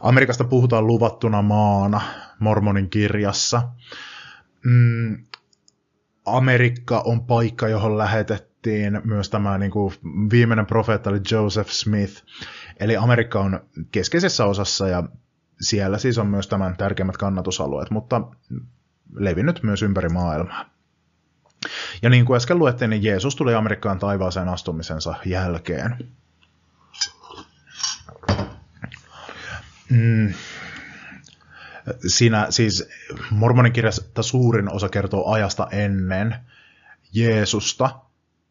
[0.00, 2.00] Amerikasta puhutaan luvattuna maana
[2.38, 3.62] Mormonin kirjassa.
[4.64, 5.24] Mm,
[6.26, 9.94] Amerikka on paikka, johon lähetettiin mainittiin myös tämä niin kuin
[10.30, 12.22] viimeinen profeetta oli Joseph Smith.
[12.80, 13.60] Eli Amerikka on
[13.92, 15.02] keskeisessä osassa ja
[15.60, 18.22] siellä siis on myös tämän tärkeimmät kannatusalueet, mutta
[19.14, 20.70] levinnyt myös ympäri maailmaa.
[22.02, 25.96] Ja niin kuin äsken luettiin, niin Jeesus tuli Amerikkaan taivaaseen astumisensa jälkeen.
[29.90, 30.34] Mm.
[32.06, 32.88] Siinä siis
[33.30, 36.36] mormonin kirjasta suurin osa kertoo ajasta ennen
[37.12, 38.03] Jeesusta,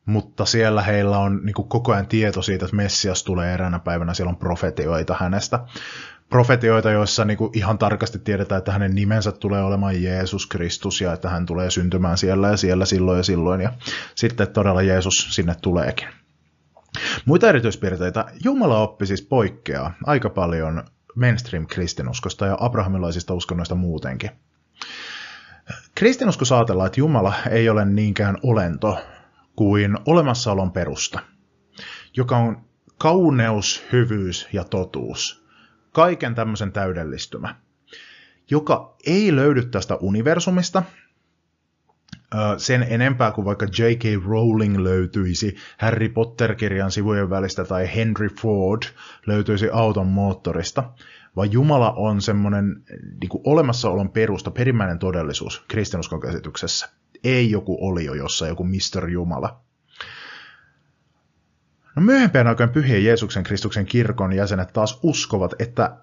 [0.06, 4.14] mutta siellä heillä on niin kuin koko ajan tieto siitä, että Messias tulee eräänä päivänä,
[4.14, 5.60] siellä on profetioita hänestä.
[6.30, 11.14] Profetioita, joissa niin kuin ihan tarkasti tiedetään, että hänen nimensä tulee olemaan Jeesus Kristus ja
[11.14, 13.74] että hän tulee syntymään siellä ja siellä silloin ja silloin ja
[14.16, 16.08] sitten todella Jeesus sinne tuleekin.
[17.26, 18.26] Muita erityispiirteitä.
[18.44, 20.84] Jumala oppi siis poikkeaa aika paljon
[21.16, 24.32] mainstream-kristinuskosta ja abrahamilaisista uskonnoista muutenkin.
[25.96, 29.00] Kristinusko saatellaan, että Jumala ei ole niinkään olento,
[29.56, 31.20] kuin olemassaolon perusta.
[32.18, 32.66] joka on
[32.98, 35.44] kauneus, hyvyys ja totuus.
[35.92, 37.56] Kaiken tämmöisen täydellistymä,
[38.50, 40.84] joka ei löydy tästä universumista,
[42.58, 44.26] sen enempää kuin vaikka J.K.
[44.26, 48.82] Rowling löytyisi Harry Potter-kirjan sivujen välistä tai Henry Ford
[49.28, 50.92] löytyisi auton moottorista,
[51.36, 52.84] vaan Jumala on semmoinen
[53.22, 56.90] niin olemassaolon perusta, perimmäinen todellisuus kristinuskon käsityksessä.
[57.24, 59.10] Ei joku olio jossa joku Mr.
[59.10, 59.60] Jumala.
[61.96, 65.98] No myöhempien aikojen pyhien Jeesuksen Kristuksen kirkon jäsenet taas uskovat, että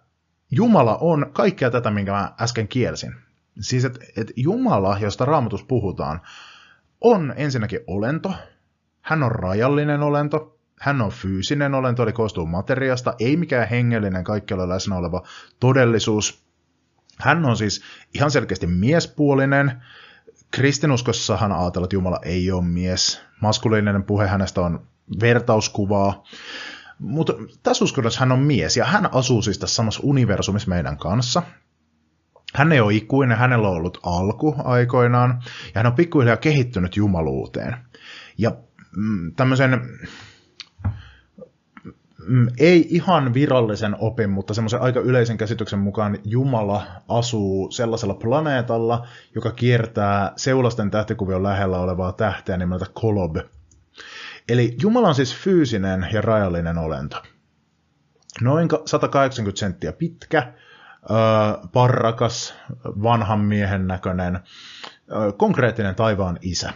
[0.50, 3.14] Jumala on kaikkea tätä, minkä mä äsken kielsin.
[3.60, 6.20] Siis, että et Jumala, josta raamatus puhutaan,
[7.00, 8.34] on ensinnäkin olento,
[9.00, 14.68] hän on rajallinen olento, hän on fyysinen olento, eli koostuu materiasta, ei mikään hengellinen, kaikkialla
[14.68, 15.22] läsnä oleva
[15.60, 16.44] todellisuus.
[17.18, 17.82] Hän on siis
[18.14, 19.82] ihan selkeästi miespuolinen.
[20.50, 23.20] Kristinuskossahan ajatellaan, että Jumala ei ole mies.
[23.40, 24.86] Maskuliininen puhe hänestä on
[25.20, 26.24] vertauskuvaa.
[26.98, 27.32] Mutta
[27.62, 31.42] tässä uskonnossa hän on mies, ja hän asuu siis tässä samassa universumissa meidän kanssa.
[32.54, 37.76] Hän ei ole ikuinen, hänellä on ollut alku aikoinaan, ja hän on pikkuhiljaa kehittynyt jumaluuteen.
[38.38, 38.52] Ja
[38.96, 39.80] mm, tämmöisen
[42.30, 49.06] mm, ei ihan virallisen opin, mutta semmoisen aika yleisen käsityksen mukaan Jumala asuu sellaisella planeetalla,
[49.34, 53.36] joka kiertää seulasten tähtikuvion lähellä olevaa tähteä nimeltä Kolob.
[54.48, 57.22] Eli Jumala on siis fyysinen ja rajallinen olento.
[58.40, 60.52] Noin 180 senttiä pitkä,
[61.72, 64.40] parrakas, vanhan miehen näköinen,
[65.36, 66.72] konkreettinen taivaan isä,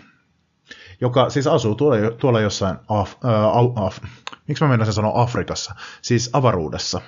[1.05, 3.99] joka siis asuu tuolla, tuolla jossain, af, äh, af,
[4.49, 7.01] miksi mä mennä sen sanoa Afrikassa, siis avaruudessa.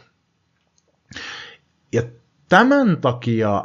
[1.93, 2.03] Ja
[2.49, 3.65] tämän takia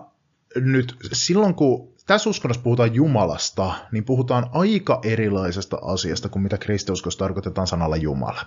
[0.55, 7.19] nyt silloin, kun tässä uskonnossa puhutaan Jumalasta, niin puhutaan aika erilaisesta asiasta kuin mitä kristiuskossa
[7.19, 8.41] tarkoitetaan sanalla Jumala.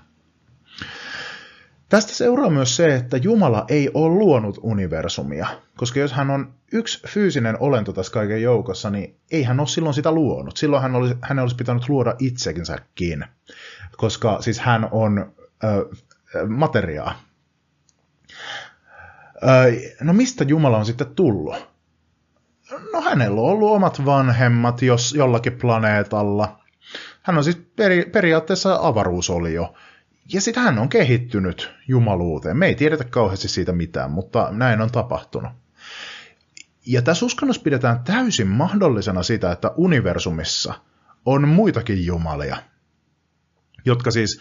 [1.94, 7.02] Tästä seuraa myös se, että Jumala ei ole luonut universumia, koska jos hän on yksi
[7.08, 10.56] fyysinen olento tässä kaiken joukossa, niin ei hän ole silloin sitä luonut.
[10.56, 13.24] Silloin hän olisi, hän olisi pitänyt luoda itsekinsäkin,
[13.96, 15.32] koska siis hän on
[15.64, 15.88] ö,
[16.48, 17.20] materiaa.
[19.42, 21.54] Ö, no mistä Jumala on sitten tullut?
[22.92, 26.60] No hänellä on ollut omat vanhemmat jos jollakin planeetalla.
[27.22, 29.74] Hän on siis peri, periaatteessa avaruusolio
[30.32, 32.56] ja sitten hän on kehittynyt jumaluuteen.
[32.56, 35.52] Me ei tiedetä kauheasti siitä mitään, mutta näin on tapahtunut.
[36.86, 40.74] Ja tässä uskonnossa pidetään täysin mahdollisena sitä, että universumissa
[41.26, 42.56] on muitakin jumalia,
[43.84, 44.40] jotka siis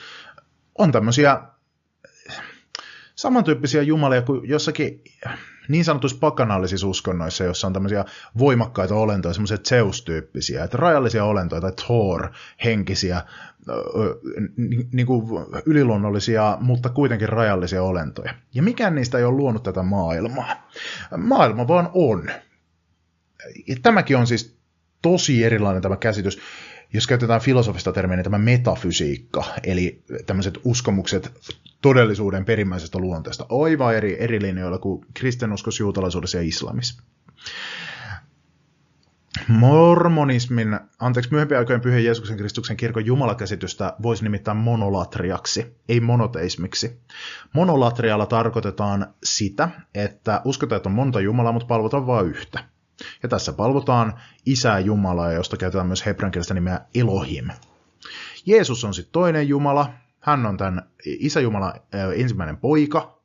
[0.77, 1.41] on tämmöisiä
[3.15, 5.01] samantyyppisiä jumalia kuin jossakin
[5.67, 8.05] niin sanotuissa pakanallisissa uskonnoissa, joissa on tämmöisiä
[8.37, 13.21] voimakkaita olentoja, semmoisia Zeus-tyyppisiä, että rajallisia olentoja tai Thor-henkisiä,
[14.91, 15.25] niin kuin
[15.65, 18.33] yliluonnollisia, mutta kuitenkin rajallisia olentoja.
[18.53, 20.69] Ja mikään niistä ei ole luonut tätä maailmaa.
[21.17, 22.29] Maailma vaan on.
[23.67, 24.57] Ja tämäkin on siis
[25.01, 26.39] tosi erilainen tämä käsitys
[26.93, 31.31] jos käytetään filosofista termiä, niin tämä metafysiikka, eli tämmöiset uskomukset
[31.81, 37.03] todellisuuden perimmäisestä luonteesta, oiva eri, eri linjoilla kuin kristinuskossa, juutalaisuudessa ja islamissa.
[39.47, 47.01] Mormonismin, anteeksi, myöhempien aikojen pyhän Jeesuksen Kristuksen kirkon jumalakäsitystä voisi nimittää monolatriaksi, ei monoteismiksi.
[47.53, 52.63] Monolatrialla tarkoitetaan sitä, että uskotaan, että on monta Jumalaa, mutta palvotaan vain yhtä.
[53.23, 54.13] Ja tässä palvotaan
[54.45, 57.47] Isää Jumalaa, josta käytetään myös hebrankielistä nimeä Elohim.
[58.45, 59.93] Jeesus on sitten toinen Jumala.
[60.19, 61.73] Hän on tämän Isä Jumala
[62.15, 63.19] ensimmäinen poika,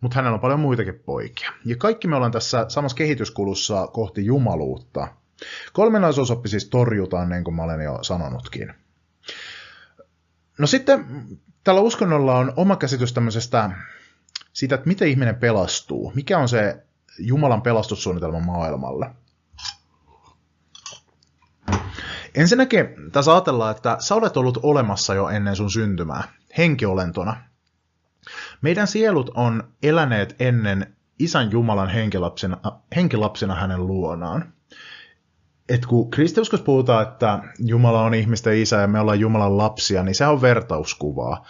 [0.00, 1.52] mutta hänellä on paljon muitakin poikia.
[1.64, 5.08] Ja kaikki me ollaan tässä samassa kehityskulussa kohti jumaluutta.
[5.72, 8.74] Kolmenaisosoppi siis torjutaan, niin kuin mä olen jo sanonutkin.
[10.58, 11.26] No sitten
[11.64, 13.70] tällä uskonnolla on oma käsitys tämmöisestä
[14.52, 16.12] siitä, että miten ihminen pelastuu.
[16.14, 16.84] Mikä on se
[17.18, 19.10] Jumalan pelastussuunnitelma maailmalle.
[22.34, 26.22] Ensinnäkin tässä ajatellaan, että sä olet ollut olemassa jo ennen sun syntymää,
[26.58, 27.36] henkiolentona.
[28.62, 32.58] Meidän sielut on eläneet ennen isän Jumalan henkilapsina,
[32.96, 34.53] henkilapsina hänen luonaan.
[35.68, 40.14] Et kun kristiuskos puhutaan, että Jumala on ihmisten isä ja me ollaan Jumalan lapsia, niin
[40.14, 41.46] se on vertauskuvaa.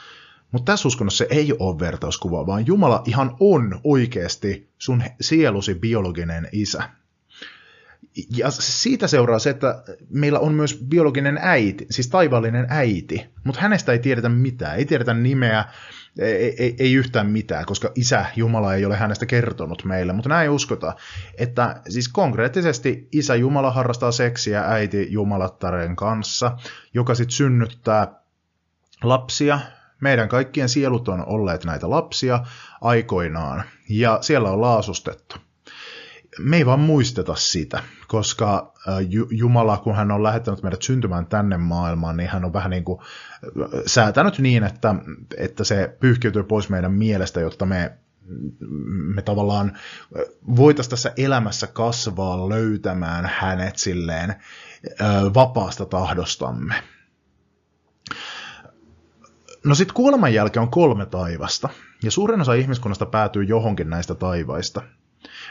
[0.52, 6.48] Mutta tässä uskonnossa se ei ole vertauskuva, vaan Jumala ihan on oikeasti sun sielusi biologinen
[6.52, 6.90] isä.
[8.36, 13.92] Ja siitä seuraa se, että meillä on myös biologinen äiti, siis taivaallinen äiti, mutta hänestä
[13.92, 15.64] ei tiedetä mitään, ei tiedetä nimeä,
[16.18, 20.50] ei, ei, ei yhtään mitään, koska isä Jumala ei ole hänestä kertonut meille, mutta näin
[20.50, 20.94] uskota,
[21.38, 26.56] että siis konkreettisesti isä Jumala harrastaa seksiä äiti Jumalattaren kanssa,
[26.94, 28.08] joka sitten synnyttää
[29.02, 29.60] lapsia,
[30.00, 32.44] Meidän kaikkien sielut on olleet näitä lapsia
[32.80, 35.36] aikoinaan, ja siellä on laasustettu.
[36.38, 38.72] Me ei vaan muisteta sitä, koska
[39.30, 43.00] Jumala, kun hän on lähettänyt meidät syntymään tänne maailmaan, niin hän on vähän niin kuin
[43.86, 44.94] säätänyt niin, että,
[45.36, 47.98] että se pyyhkiytyy pois meidän mielestä, jotta me
[49.14, 49.78] me tavallaan
[50.56, 54.34] voitaisiin tässä elämässä kasvaa löytämään hänet silleen
[55.34, 56.74] vapaasta tahdostamme.
[59.64, 61.68] No sitten kuoleman jälkeen on kolme taivasta,
[62.02, 64.82] ja suurin osa ihmiskunnasta päätyy johonkin näistä taivaista.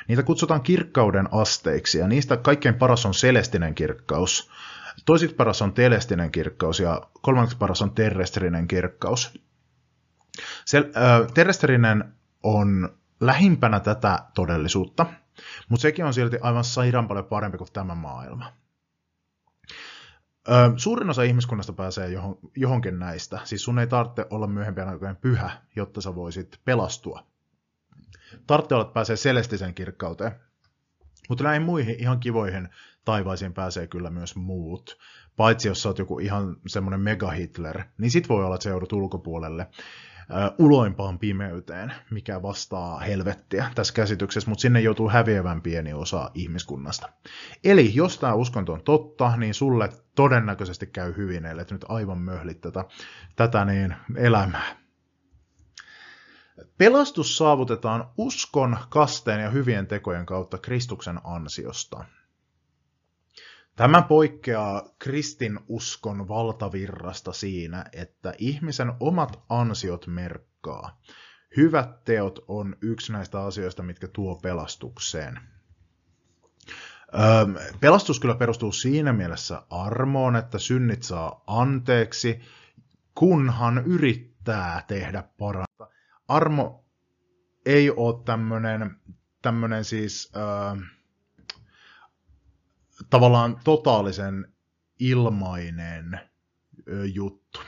[0.08, 4.52] Niitä kutsutaan kirkkauden asteiksi, ja niistä kaikkein paras on celestinen kirkkaus.
[5.06, 9.40] Toiseksi paras on telestinen kirkkaus, ja kolmanneksi paras on terrestrinen kirkkaus.
[10.66, 12.14] Se, äh, terrestrinen
[12.44, 15.06] on lähimpänä tätä todellisuutta,
[15.70, 18.54] mutta sekin on silti aivan sairaan paljon parempi kuin tämä maailma.
[20.50, 23.40] Ö, suurin osa ihmiskunnasta pääsee johon, johonkin näistä.
[23.44, 27.24] Siis sun ei tarvitse olla myöhempien aikojen pyhä, jotta sä voisit pelastua.
[28.34, 30.32] Että pääsee selestisen kirkkauteen.
[31.30, 32.70] Mutta näihin muihin ihan kivoihin
[33.06, 34.98] taivaisiin pääsee kyllä myös muut.
[35.38, 38.70] Paitsi jos sä oot joku ihan semmoinen mega Hitler, niin sit voi olla, että se
[38.70, 39.68] joudut ulkopuolelle
[40.58, 47.10] uloimpaan pimeyteen, mikä vastaa helvettiä tässä käsityksessä, mutta sinne joutuu häviävän pieni osa ihmiskunnasta.
[47.64, 52.62] Eli jos tämä uskonto on totta, niin sulle todennäköisesti käy hyvin, ellei nyt aivan möhlit
[52.62, 52.86] tätä,
[53.36, 54.83] tätä niin elämää.
[56.78, 62.06] Pelastus saavutetaan uskon, kasteen ja hyvien tekojen kautta Kristuksen ansiosta.
[63.76, 71.02] Tämä poikkeaa kristinuskon valtavirrasta siinä, että ihmisen omat ansiot merkkaa.
[71.58, 75.40] Hyvät teot on yksi näistä asioista, mitkä tuo pelastukseen.
[77.80, 82.42] pelastus kyllä perustuu siinä mielessä armoon, että synnit saa anteeksi,
[83.16, 85.73] kunhan yrittää tehdä parasta.
[86.28, 86.86] Armo
[87.66, 88.96] ei ole tämmöinen,
[89.42, 90.32] tämmöinen siis...
[90.36, 90.84] Äh,
[93.10, 94.54] tavallaan totaalisen
[95.00, 96.20] ilmainen
[97.14, 97.60] juttu.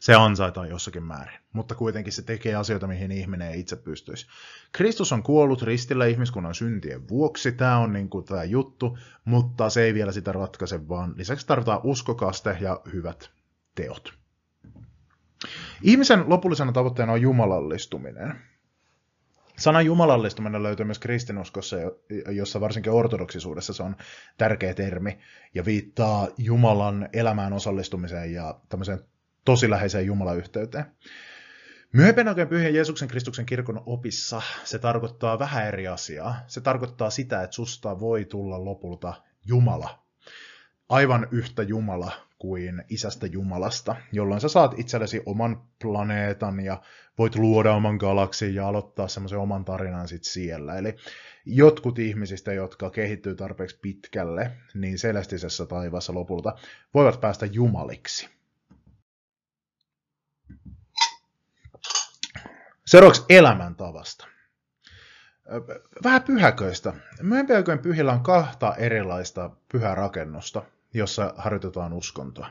[0.00, 4.26] Se ansaitaan jossakin määrin, mutta kuitenkin se tekee asioita, mihin ihminen ei itse pystyisi.
[4.72, 9.82] Kristus on kuollut ristillä ihmiskunnan syntien vuoksi, tämä on niin kuin tämä juttu, mutta se
[9.82, 13.30] ei vielä sitä ratkaise, vaan lisäksi tarvitaan uskokaste ja hyvät
[13.74, 14.17] teot.
[15.82, 18.34] Ihmisen lopullisena tavoitteena on jumalallistuminen.
[19.58, 21.76] Sana jumalallistuminen löytyy myös kristinuskossa,
[22.30, 23.96] jossa varsinkin ortodoksisuudessa se on
[24.36, 25.18] tärkeä termi
[25.54, 29.00] ja viittaa Jumalan elämään osallistumiseen ja tämmöiseen
[29.44, 30.84] tosi läheiseen Jumalayhteyteen.
[31.92, 36.36] Myöhempien aikojen pyhien Jeesuksen Kristuksen kirkon opissa se tarkoittaa vähän eri asiaa.
[36.46, 39.14] Se tarkoittaa sitä, että susta voi tulla lopulta
[39.46, 40.07] Jumala.
[40.88, 46.82] Aivan yhtä Jumala kuin isästä Jumalasta, jolloin sä saat itsellesi oman planeetan ja
[47.18, 50.78] voit luoda oman galaksin ja aloittaa semmoisen oman tarinan sit siellä.
[50.78, 50.96] Eli
[51.46, 56.54] jotkut ihmisistä, jotka kehittyy tarpeeksi pitkälle, niin celestisessä taivaassa lopulta
[56.94, 58.28] voivat päästä jumaliksi.
[62.86, 64.26] Seuraavaksi elämäntavasta.
[66.04, 66.92] Vähän pyhäköistä.
[67.22, 70.62] Myöhempien pyhillä on kahta erilaista pyhärakennusta–
[70.94, 72.50] jossa harjoitetaan uskontoa.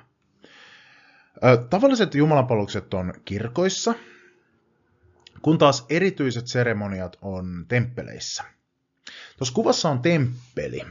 [1.70, 3.94] Tavalliset jumalanpalvelukset on kirkoissa,
[5.42, 8.44] kun taas erityiset seremoniat on temppeleissä.
[9.38, 10.82] Tuossa kuvassa on temppeli.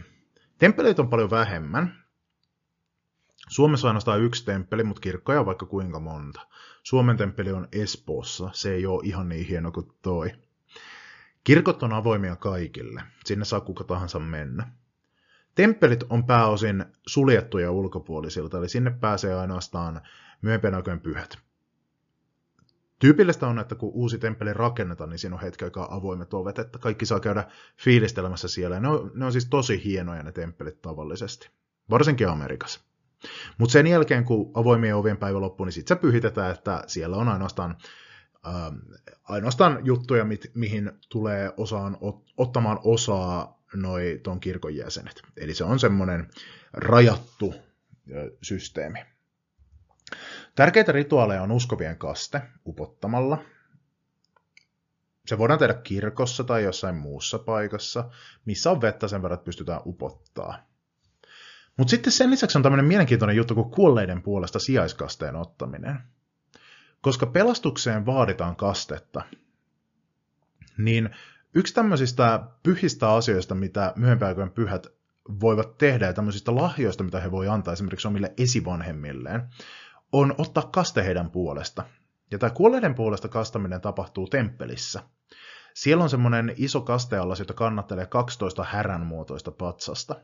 [0.58, 2.04] Temppeleitä on paljon vähemmän.
[3.48, 6.40] Suomessa on ainoastaan yksi temppeli, mutta kirkkoja on vaikka kuinka monta.
[6.82, 10.32] Suomen temppeli on Espoossa, se ei ole ihan niin hieno kuin toi.
[11.44, 14.72] Kirkot on avoimia kaikille, sinne saa kuka tahansa mennä.
[15.56, 20.00] Temppelit on pääosin suljettuja ulkopuolisilta, eli sinne pääsee ainoastaan
[20.42, 21.38] myöhempien aikojen pyhät.
[22.98, 26.78] Tyypillistä on, että kun uusi temppeli rakennetaan, niin siinä on hetken aikaa avoimet ovet, että
[26.78, 27.44] kaikki saa käydä
[27.84, 28.80] fiilistelemässä siellä.
[28.80, 31.50] ne on, ne on siis tosi hienoja ne temppelit tavallisesti,
[31.90, 32.80] varsinkin Amerikassa.
[33.58, 37.28] Mutta sen jälkeen, kun avoimien ovien päivä loppuu, niin sitten se pyhitetään, että siellä on
[37.28, 37.76] ainoastaan,
[38.46, 38.54] äh,
[39.28, 45.22] ainoastaan juttuja, mit, mihin tulee osaan, ot, ottamaan osaa noi ton kirkon jäsenet.
[45.36, 46.30] Eli se on semmoinen
[46.72, 47.54] rajattu
[48.42, 48.98] systeemi.
[50.54, 53.44] Tärkeitä rituaaleja on uskovien kaste upottamalla.
[55.26, 58.10] Se voidaan tehdä kirkossa tai jossain muussa paikassa,
[58.44, 60.66] missä on vettä sen verran, että pystytään upottaa.
[61.76, 66.00] Mutta sitten sen lisäksi on tämmöinen mielenkiintoinen juttu kuin kuolleiden puolesta sijaiskasteen ottaminen.
[67.00, 69.22] Koska pelastukseen vaaditaan kastetta,
[70.78, 71.10] niin
[71.56, 74.86] Yksi tämmöisistä pyhistä asioista, mitä myöhempään aikojen pyhät
[75.40, 79.42] voivat tehdä ja tämmöisistä lahjoista, mitä he voi antaa esimerkiksi omille esivanhemmilleen,
[80.12, 81.84] on ottaa kaste heidän puolesta.
[82.30, 85.02] Ja tämä kuolleiden puolesta kastaminen tapahtuu temppelissä.
[85.74, 90.16] Siellä on semmoinen iso kasteallas, jota kannattelee 12 härän muotoista patsasta.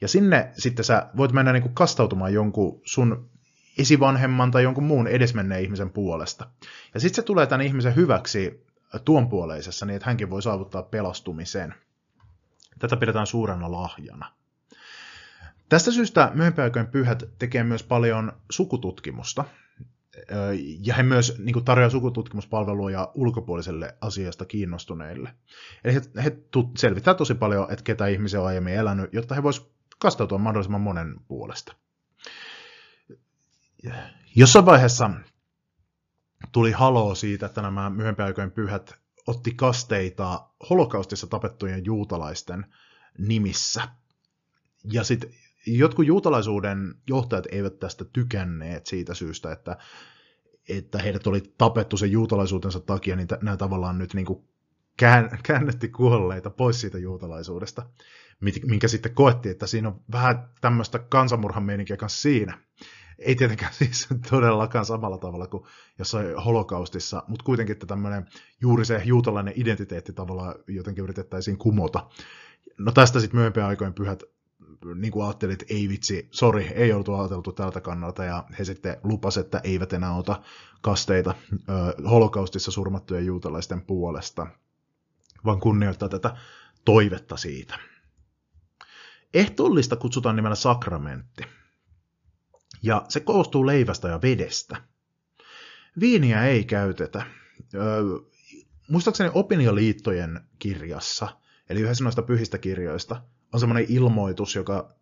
[0.00, 3.30] Ja sinne sitten sä voit mennä niin kuin kastautumaan jonkun sun
[3.78, 6.50] esivanhemman tai jonkun muun edesmenneen ihmisen puolesta.
[6.94, 8.64] Ja sitten se tulee tämän ihmisen hyväksi
[8.98, 11.74] tuon puoleisessa, niin että hänkin voi saavuttaa pelastumisen.
[12.78, 14.32] Tätä pidetään suurena lahjana.
[15.68, 19.44] Tästä syystä myöhempiaikojen pyhät tekee myös paljon sukututkimusta,
[20.80, 25.34] ja he myös niin tarjoavat sukututkimuspalveluja ulkopuoliselle asiasta kiinnostuneille.
[25.84, 29.42] Eli he, he tut, selvittävät tosi paljon, että ketä ihmisiä on aiemmin elänyt, jotta he
[29.42, 29.68] voisivat
[29.98, 31.74] kastautua mahdollisimman monen puolesta.
[34.36, 35.10] Jossain vaiheessa
[36.52, 38.94] tuli haloo siitä, että nämä myöhempiaikojen pyhät
[39.26, 42.66] otti kasteita holokaustissa tapettujen juutalaisten
[43.18, 43.88] nimissä.
[44.92, 45.30] Ja sitten
[45.66, 49.76] jotkut juutalaisuuden johtajat eivät tästä tykänneet siitä syystä, että,
[50.68, 54.44] että heidät oli tapettu sen juutalaisuutensa takia, niin nämä tavallaan nyt niin kuin
[55.42, 57.86] käännetti kuolleita pois siitä juutalaisuudesta,
[58.66, 62.58] minkä sitten koettiin, että siinä on vähän tämmöistä kansanmurhan meininkiä kanssa siinä.
[63.18, 65.64] Ei tietenkään siis todellakaan samalla tavalla kuin
[65.98, 68.26] jossain holokaustissa, mutta kuitenkin että tämmöinen
[68.60, 72.06] juuri se juutalainen identiteetti tavallaan jotenkin yritettäisiin kumota.
[72.78, 74.22] No tästä sitten myöhempien aikojen pyhät
[74.94, 78.96] niin kuin ajattelit, että ei vitsi, sori, ei oltu ajateltu tältä kannalta, ja he sitten
[79.02, 80.42] lupasivat, että eivät enää ota
[80.82, 84.46] kasteita ö, holokaustissa surmattujen juutalaisten puolesta,
[85.44, 86.36] vaan kunnioittaa tätä
[86.84, 87.78] toivetta siitä.
[89.34, 91.44] Ehtoollista kutsutaan nimellä sakramentti,
[92.84, 94.76] ja se koostuu leivästä ja vedestä.
[96.00, 97.26] Viiniä ei käytetä.
[97.74, 97.80] Ö,
[98.88, 101.28] muistaakseni opinioliittojen kirjassa,
[101.68, 103.22] eli yhdessä noista pyhistä kirjoista,
[103.52, 104.94] on semmoinen ilmoitus, joka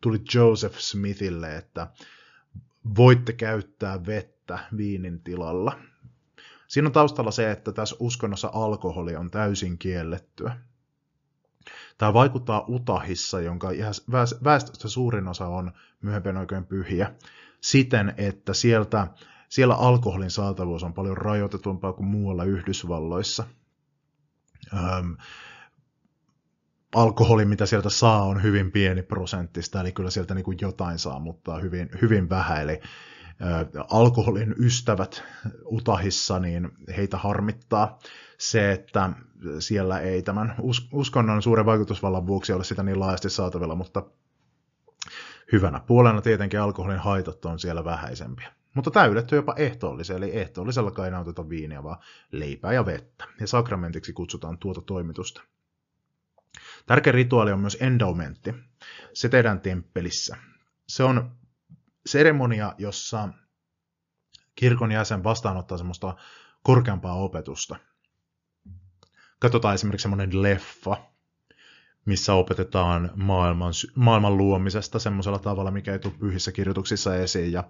[0.00, 1.86] tuli Joseph Smithille, että
[2.96, 5.78] voitte käyttää vettä viinin tilalla.
[6.68, 10.56] Siinä on taustalla se, että tässä uskonnossa alkoholi on täysin kiellettyä.
[11.98, 13.68] Tämä vaikuttaa Utahissa, jonka
[14.44, 17.14] väestöstä suurin osa on myöhempien oikein pyhiä,
[17.60, 19.06] siten, että sieltä,
[19.48, 23.44] siellä alkoholin saatavuus on paljon rajoitetumpaa kuin muualla Yhdysvalloissa.
[24.74, 25.16] Öm,
[26.94, 31.18] alkoholi, mitä sieltä saa, on hyvin pieni prosenttista, eli kyllä sieltä niin kuin jotain saa,
[31.18, 32.62] mutta hyvin, hyvin vähän.
[32.62, 32.80] Eli
[33.90, 35.24] alkoholin ystävät
[35.72, 37.98] Utahissa, niin heitä harmittaa
[38.38, 39.10] se, että
[39.58, 40.54] siellä ei tämän
[40.92, 44.02] uskonnon suuren vaikutusvallan vuoksi ole sitä niin laajasti saatavilla, mutta
[45.52, 48.52] hyvänä puolena tietenkin alkoholin haitat on siellä vähäisempiä.
[48.74, 51.98] Mutta tämä ylettyy jopa ehtoolliseen, eli ehtoollisella ei nautita viiniä, vaan
[52.32, 53.24] leipää ja vettä.
[53.40, 55.42] Ja sakramentiksi kutsutaan tuota toimitusta.
[56.86, 58.54] Tärkeä rituaali on myös endowmentti.
[59.12, 60.36] Se tehdään temppelissä.
[60.88, 61.30] Se on
[62.06, 63.28] seremonia, jossa
[64.54, 66.16] kirkon jäsen vastaanottaa semmoista
[66.62, 67.76] korkeampaa opetusta.
[69.38, 71.09] Katsotaan esimerkiksi semmoinen leffa,
[72.04, 77.52] missä opetetaan maailman, maailman luomisesta semmoisella tavalla, mikä ei tule pyhissä kirjoituksissa esiin.
[77.52, 77.64] Ja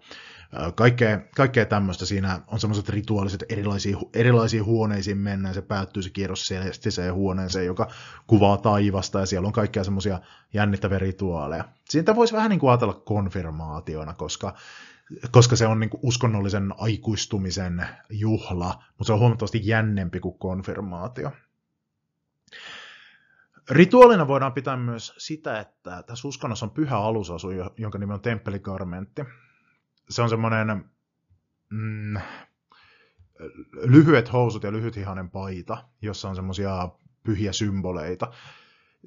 [0.75, 2.07] kaikkea, kaikkea tämmöistä.
[2.07, 5.55] Siinä on semmoiset rituaaliset erilaisiin, erilaisiin huoneisiin mennään.
[5.55, 7.91] Se päättyy se kierros selestiseen huoneeseen, joka
[8.27, 10.21] kuvaa taivasta ja siellä on kaikkea semmoisia
[10.55, 11.65] jännittäviä rituaaleja.
[11.89, 14.55] Siitä voisi vähän niin kuin ajatella konfirmaationa, koska
[15.31, 21.33] koska se on niin kuin uskonnollisen aikuistumisen juhla, mutta se on huomattavasti jännempi kuin konfirmaatio.
[23.71, 29.23] Rituaalina voidaan pitää myös sitä, että tässä uskonnossa on pyhä alusasu, jonka nimi on temppelikarmentti.
[30.11, 30.85] Se on semmoinen
[31.71, 32.17] mm,
[33.73, 36.89] lyhyet housut ja lyhytihanen paita, jossa on semmoisia
[37.23, 38.33] pyhiä symboleita.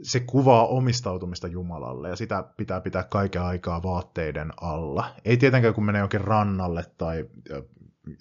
[0.02, 5.16] Se kuvaa omistautumista Jumalalle ja sitä pitää pitää kaiken aikaa vaatteiden alla.
[5.26, 7.26] Ei tietenkään kun menee jonkin rannalle tai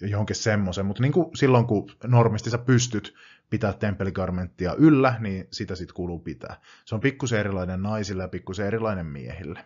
[0.01, 3.13] johonkin semmoisen, mutta niin kuin silloin kun normisti sä pystyt
[3.53, 6.61] pitää temppelikarmenttia yllä, niin sitä sitten kuuluu pitää.
[6.85, 9.65] Se on pikkusen erilainen naisille ja pikkusen erilainen miehille.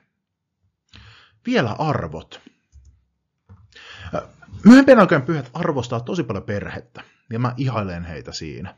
[1.45, 2.41] Vielä arvot.
[4.65, 8.75] Myöhempien aikojen pyhät arvostaa tosi paljon perhettä, ja mä ihailen heitä siinä.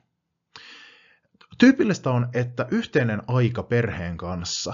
[1.58, 4.74] Tyypillistä on, että yhteinen aika perheen kanssa,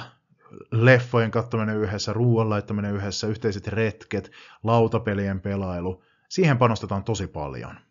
[0.72, 4.32] leffojen katsominen yhdessä, ruoan laittaminen yhdessä, yhteiset retket,
[4.64, 7.85] lautapelien pelailu, siihen panostetaan tosi paljon.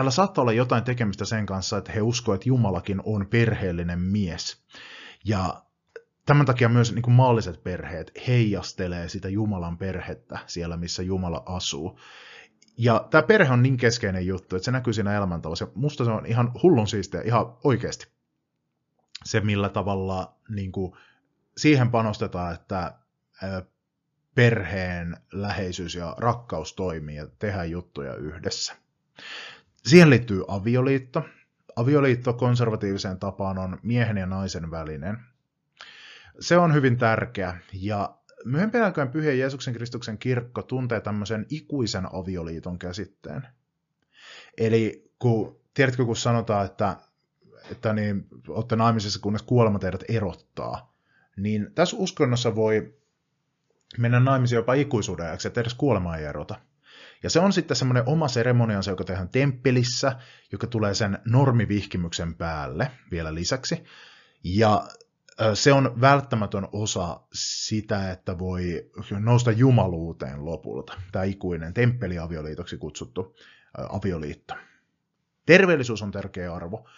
[0.00, 4.64] Tällä saattaa olla jotain tekemistä sen kanssa, että he uskovat, että Jumalakin on perheellinen mies.
[5.24, 5.62] Ja
[6.26, 12.00] tämän takia myös niin kuin maalliset perheet heijastelee sitä Jumalan perhettä siellä, missä Jumala asuu.
[12.78, 15.68] Ja tämä perhe on niin keskeinen juttu, että se näkyy siinä elämäntavassa.
[15.74, 18.06] Musta se on ihan hullun siistiä, ihan oikeasti.
[19.24, 20.92] Se, millä tavalla niin kuin,
[21.56, 22.94] siihen panostetaan, että
[24.34, 28.76] perheen läheisyys ja rakkaus toimii ja tehdään juttuja yhdessä.
[29.84, 31.22] Siihen liittyy avioliitto.
[31.76, 35.18] Avioliitto konservatiiviseen tapaan on miehen ja naisen välinen.
[36.40, 38.14] Se on hyvin tärkeä ja
[38.44, 43.46] myöhempien aikojen pyhien Jeesuksen Kristuksen kirkko tuntee tämmöisen ikuisen avioliiton käsitteen.
[44.58, 46.96] Eli kun, tiedätkö, kun sanotaan, että,
[47.70, 50.94] että niin, olette naimisissa, kunnes kuolema teidät erottaa,
[51.36, 52.94] niin tässä uskonnossa voi
[53.98, 56.54] mennä naimisiin jopa ikuisuuden ajaksi, että edes kuolema ei erota.
[57.22, 60.16] Ja se on sitten semmoinen oma seremoniansa, joka tehdään temppelissä,
[60.52, 63.84] joka tulee sen normivihkimyksen päälle vielä lisäksi.
[64.44, 64.88] Ja
[65.54, 70.92] se on välttämätön osa sitä, että voi nousta jumaluuteen lopulta.
[71.12, 73.36] Tämä ikuinen temppeliavioliitoksi kutsuttu
[73.74, 74.54] avioliitto.
[75.46, 76.88] Terveellisyys on tärkeä arvo.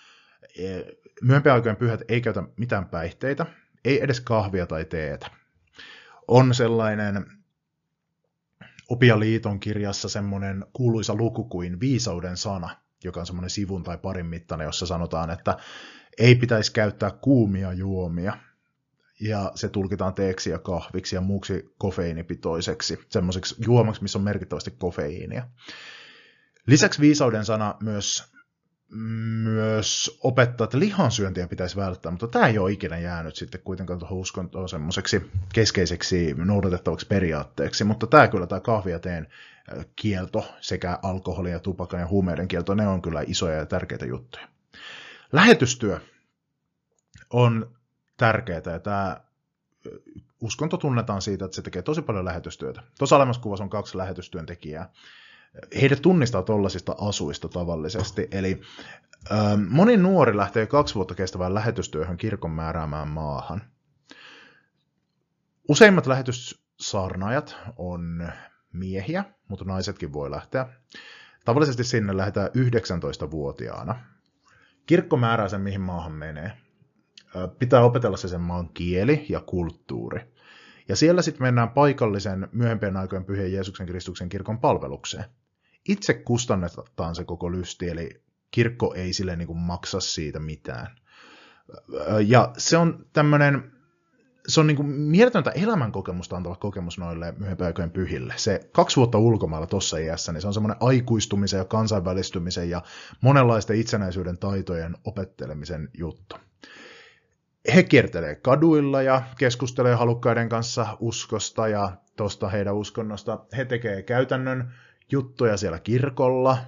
[0.59, 0.81] E,
[1.23, 3.47] myöhempien aikojen pyhät ei käytä mitään päihteitä,
[3.85, 5.27] ei edes kahvia tai teetä.
[6.29, 7.42] On sellainen
[8.89, 14.65] Opialiiton kirjassa semmoinen kuuluisa luku kuin viisauden sana, joka on semmoinen sivun tai parin mittainen,
[14.65, 15.57] jossa sanotaan, että
[16.19, 18.37] ei pitäisi käyttää kuumia juomia.
[19.21, 25.49] Ja se tulkitaan teeksi ja kahviksi ja muuksi kofeiinipitoiseksi, semmoiseksi juomaksi, missä on merkittävästi kofeiinia.
[26.67, 28.33] Lisäksi viisauden sana myös,
[28.93, 34.19] myös opettaa, että lihansyöntiä pitäisi välttää, mutta tämä ei ole ikinä jäänyt sitten kuitenkaan tuohon
[34.19, 39.29] uskontoon semmoiseksi keskeiseksi noudatettavaksi periaatteeksi, mutta tämä kyllä, tämä kahvi ja teen
[39.97, 44.49] kielto sekä alkoholin ja tupakan ja huumeiden kielto, ne on kyllä isoja ja tärkeitä juttuja.
[45.33, 46.01] Lähetystyö
[47.31, 47.77] on
[48.17, 49.21] tärkeää ja tämä
[50.41, 52.83] uskonto tunnetaan siitä, että se tekee tosi paljon lähetystyötä.
[52.99, 54.91] Tuossa alemmassa kuvassa on kaksi lähetystyöntekijää.
[55.81, 58.61] Heidät tunnistaa tuollaisista asuista tavallisesti, eli
[59.31, 59.35] ö,
[59.69, 63.63] moni nuori lähtee kaksi vuotta kestävään lähetystyöhön kirkon määräämään maahan.
[65.69, 68.33] Useimmat lähetyssaarnaajat on
[68.73, 70.67] miehiä, mutta naisetkin voi lähteä.
[71.45, 74.05] Tavallisesti sinne lähdetään 19-vuotiaana.
[74.87, 76.53] Kirkko määrää sen, mihin maahan menee.
[77.59, 80.33] Pitää opetella se sen maan kieli ja kulttuuri.
[80.89, 85.25] Ja siellä sitten mennään paikallisen myöhempien aikojen pyhien Jeesuksen Kristuksen kirkon palvelukseen.
[85.89, 90.97] Itse kustannetaan se koko lysti, eli kirkko ei sille niin kuin maksa siitä mitään.
[92.27, 93.73] Ja se on tämmöinen
[94.47, 98.35] se on niin kuin mieletöntä elämänkokemusta antava kokemus noille myöhempäikojen pyhille.
[98.37, 102.83] Se kaksi vuotta ulkomailla tuossa iässä, niin se on semmoinen aikuistumisen ja kansainvälistymisen ja
[103.21, 106.37] monenlaisten itsenäisyyden taitojen opettelemisen juttu.
[107.75, 113.45] He kiertelee kaduilla ja keskustelee halukkaiden kanssa uskosta ja tuosta heidän uskonnosta.
[113.57, 114.73] He tekee käytännön
[115.11, 116.59] juttuja siellä kirkolla,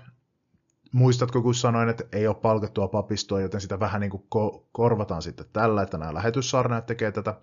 [0.95, 5.22] muistatko, kun sanoin, että ei ole palkattua papistoa, joten sitä vähän niin kuin ko- korvataan
[5.22, 7.41] sitten tällä, että nämä lähetyssarnajat tekee tätä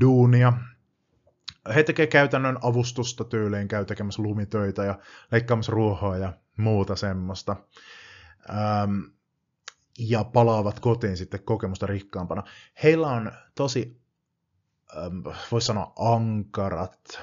[0.00, 0.52] duunia.
[1.74, 4.98] He tekee käytännön avustusta tyyliin, käy tekemässä lumitöitä ja
[5.32, 7.56] leikkaamassa ruohoa ja muuta semmoista.
[8.50, 9.00] Ähm,
[9.98, 12.42] ja palaavat kotiin sitten kokemusta rikkaampana.
[12.82, 14.00] Heillä on tosi,
[14.96, 17.20] ähm, voisi sanoa, ankarat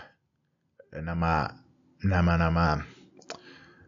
[1.01, 1.49] nämä,
[2.03, 2.77] nämä, nämä,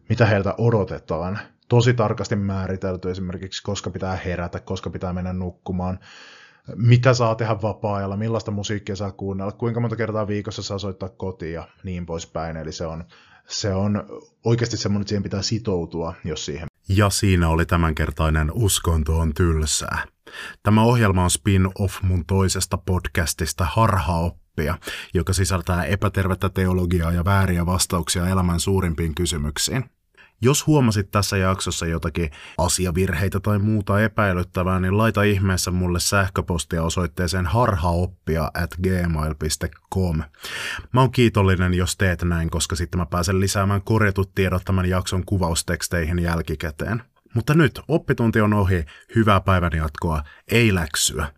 [0.08, 1.38] mitä heiltä odotetaan
[1.68, 5.98] tosi tarkasti määritelty esimerkiksi, koska pitää herätä, koska pitää mennä nukkumaan,
[6.76, 11.54] mitä saa tehdä vapaa-ajalla, millaista musiikkia saa kuunnella, kuinka monta kertaa viikossa saa soittaa kotiin
[11.54, 12.56] ja niin poispäin.
[12.56, 13.04] Eli se on,
[13.48, 14.04] se on
[14.44, 16.68] oikeasti semmoinen, että siihen pitää sitoutua, jos siihen.
[16.88, 20.04] Ja siinä oli tämänkertainen Uskonto on tylsää.
[20.62, 24.78] Tämä ohjelma on spin-off mun toisesta podcastista Harhaoppia,
[25.14, 29.84] joka sisältää epätervettä teologiaa ja vääriä vastauksia elämän suurimpiin kysymyksiin.
[30.40, 37.46] Jos huomasit tässä jaksossa jotakin asiavirheitä tai muuta epäilyttävää, niin laita ihmeessä mulle sähköpostia osoitteeseen
[37.46, 40.22] harhaoppia at gmail.com.
[40.92, 45.24] Mä oon kiitollinen, jos teet näin, koska sitten mä pääsen lisäämään korjatut tiedot tämän jakson
[45.24, 47.02] kuvausteksteihin jälkikäteen.
[47.34, 48.84] Mutta nyt oppitunti on ohi,
[49.14, 51.26] hyvää päivän jatkoa, ei läksyä.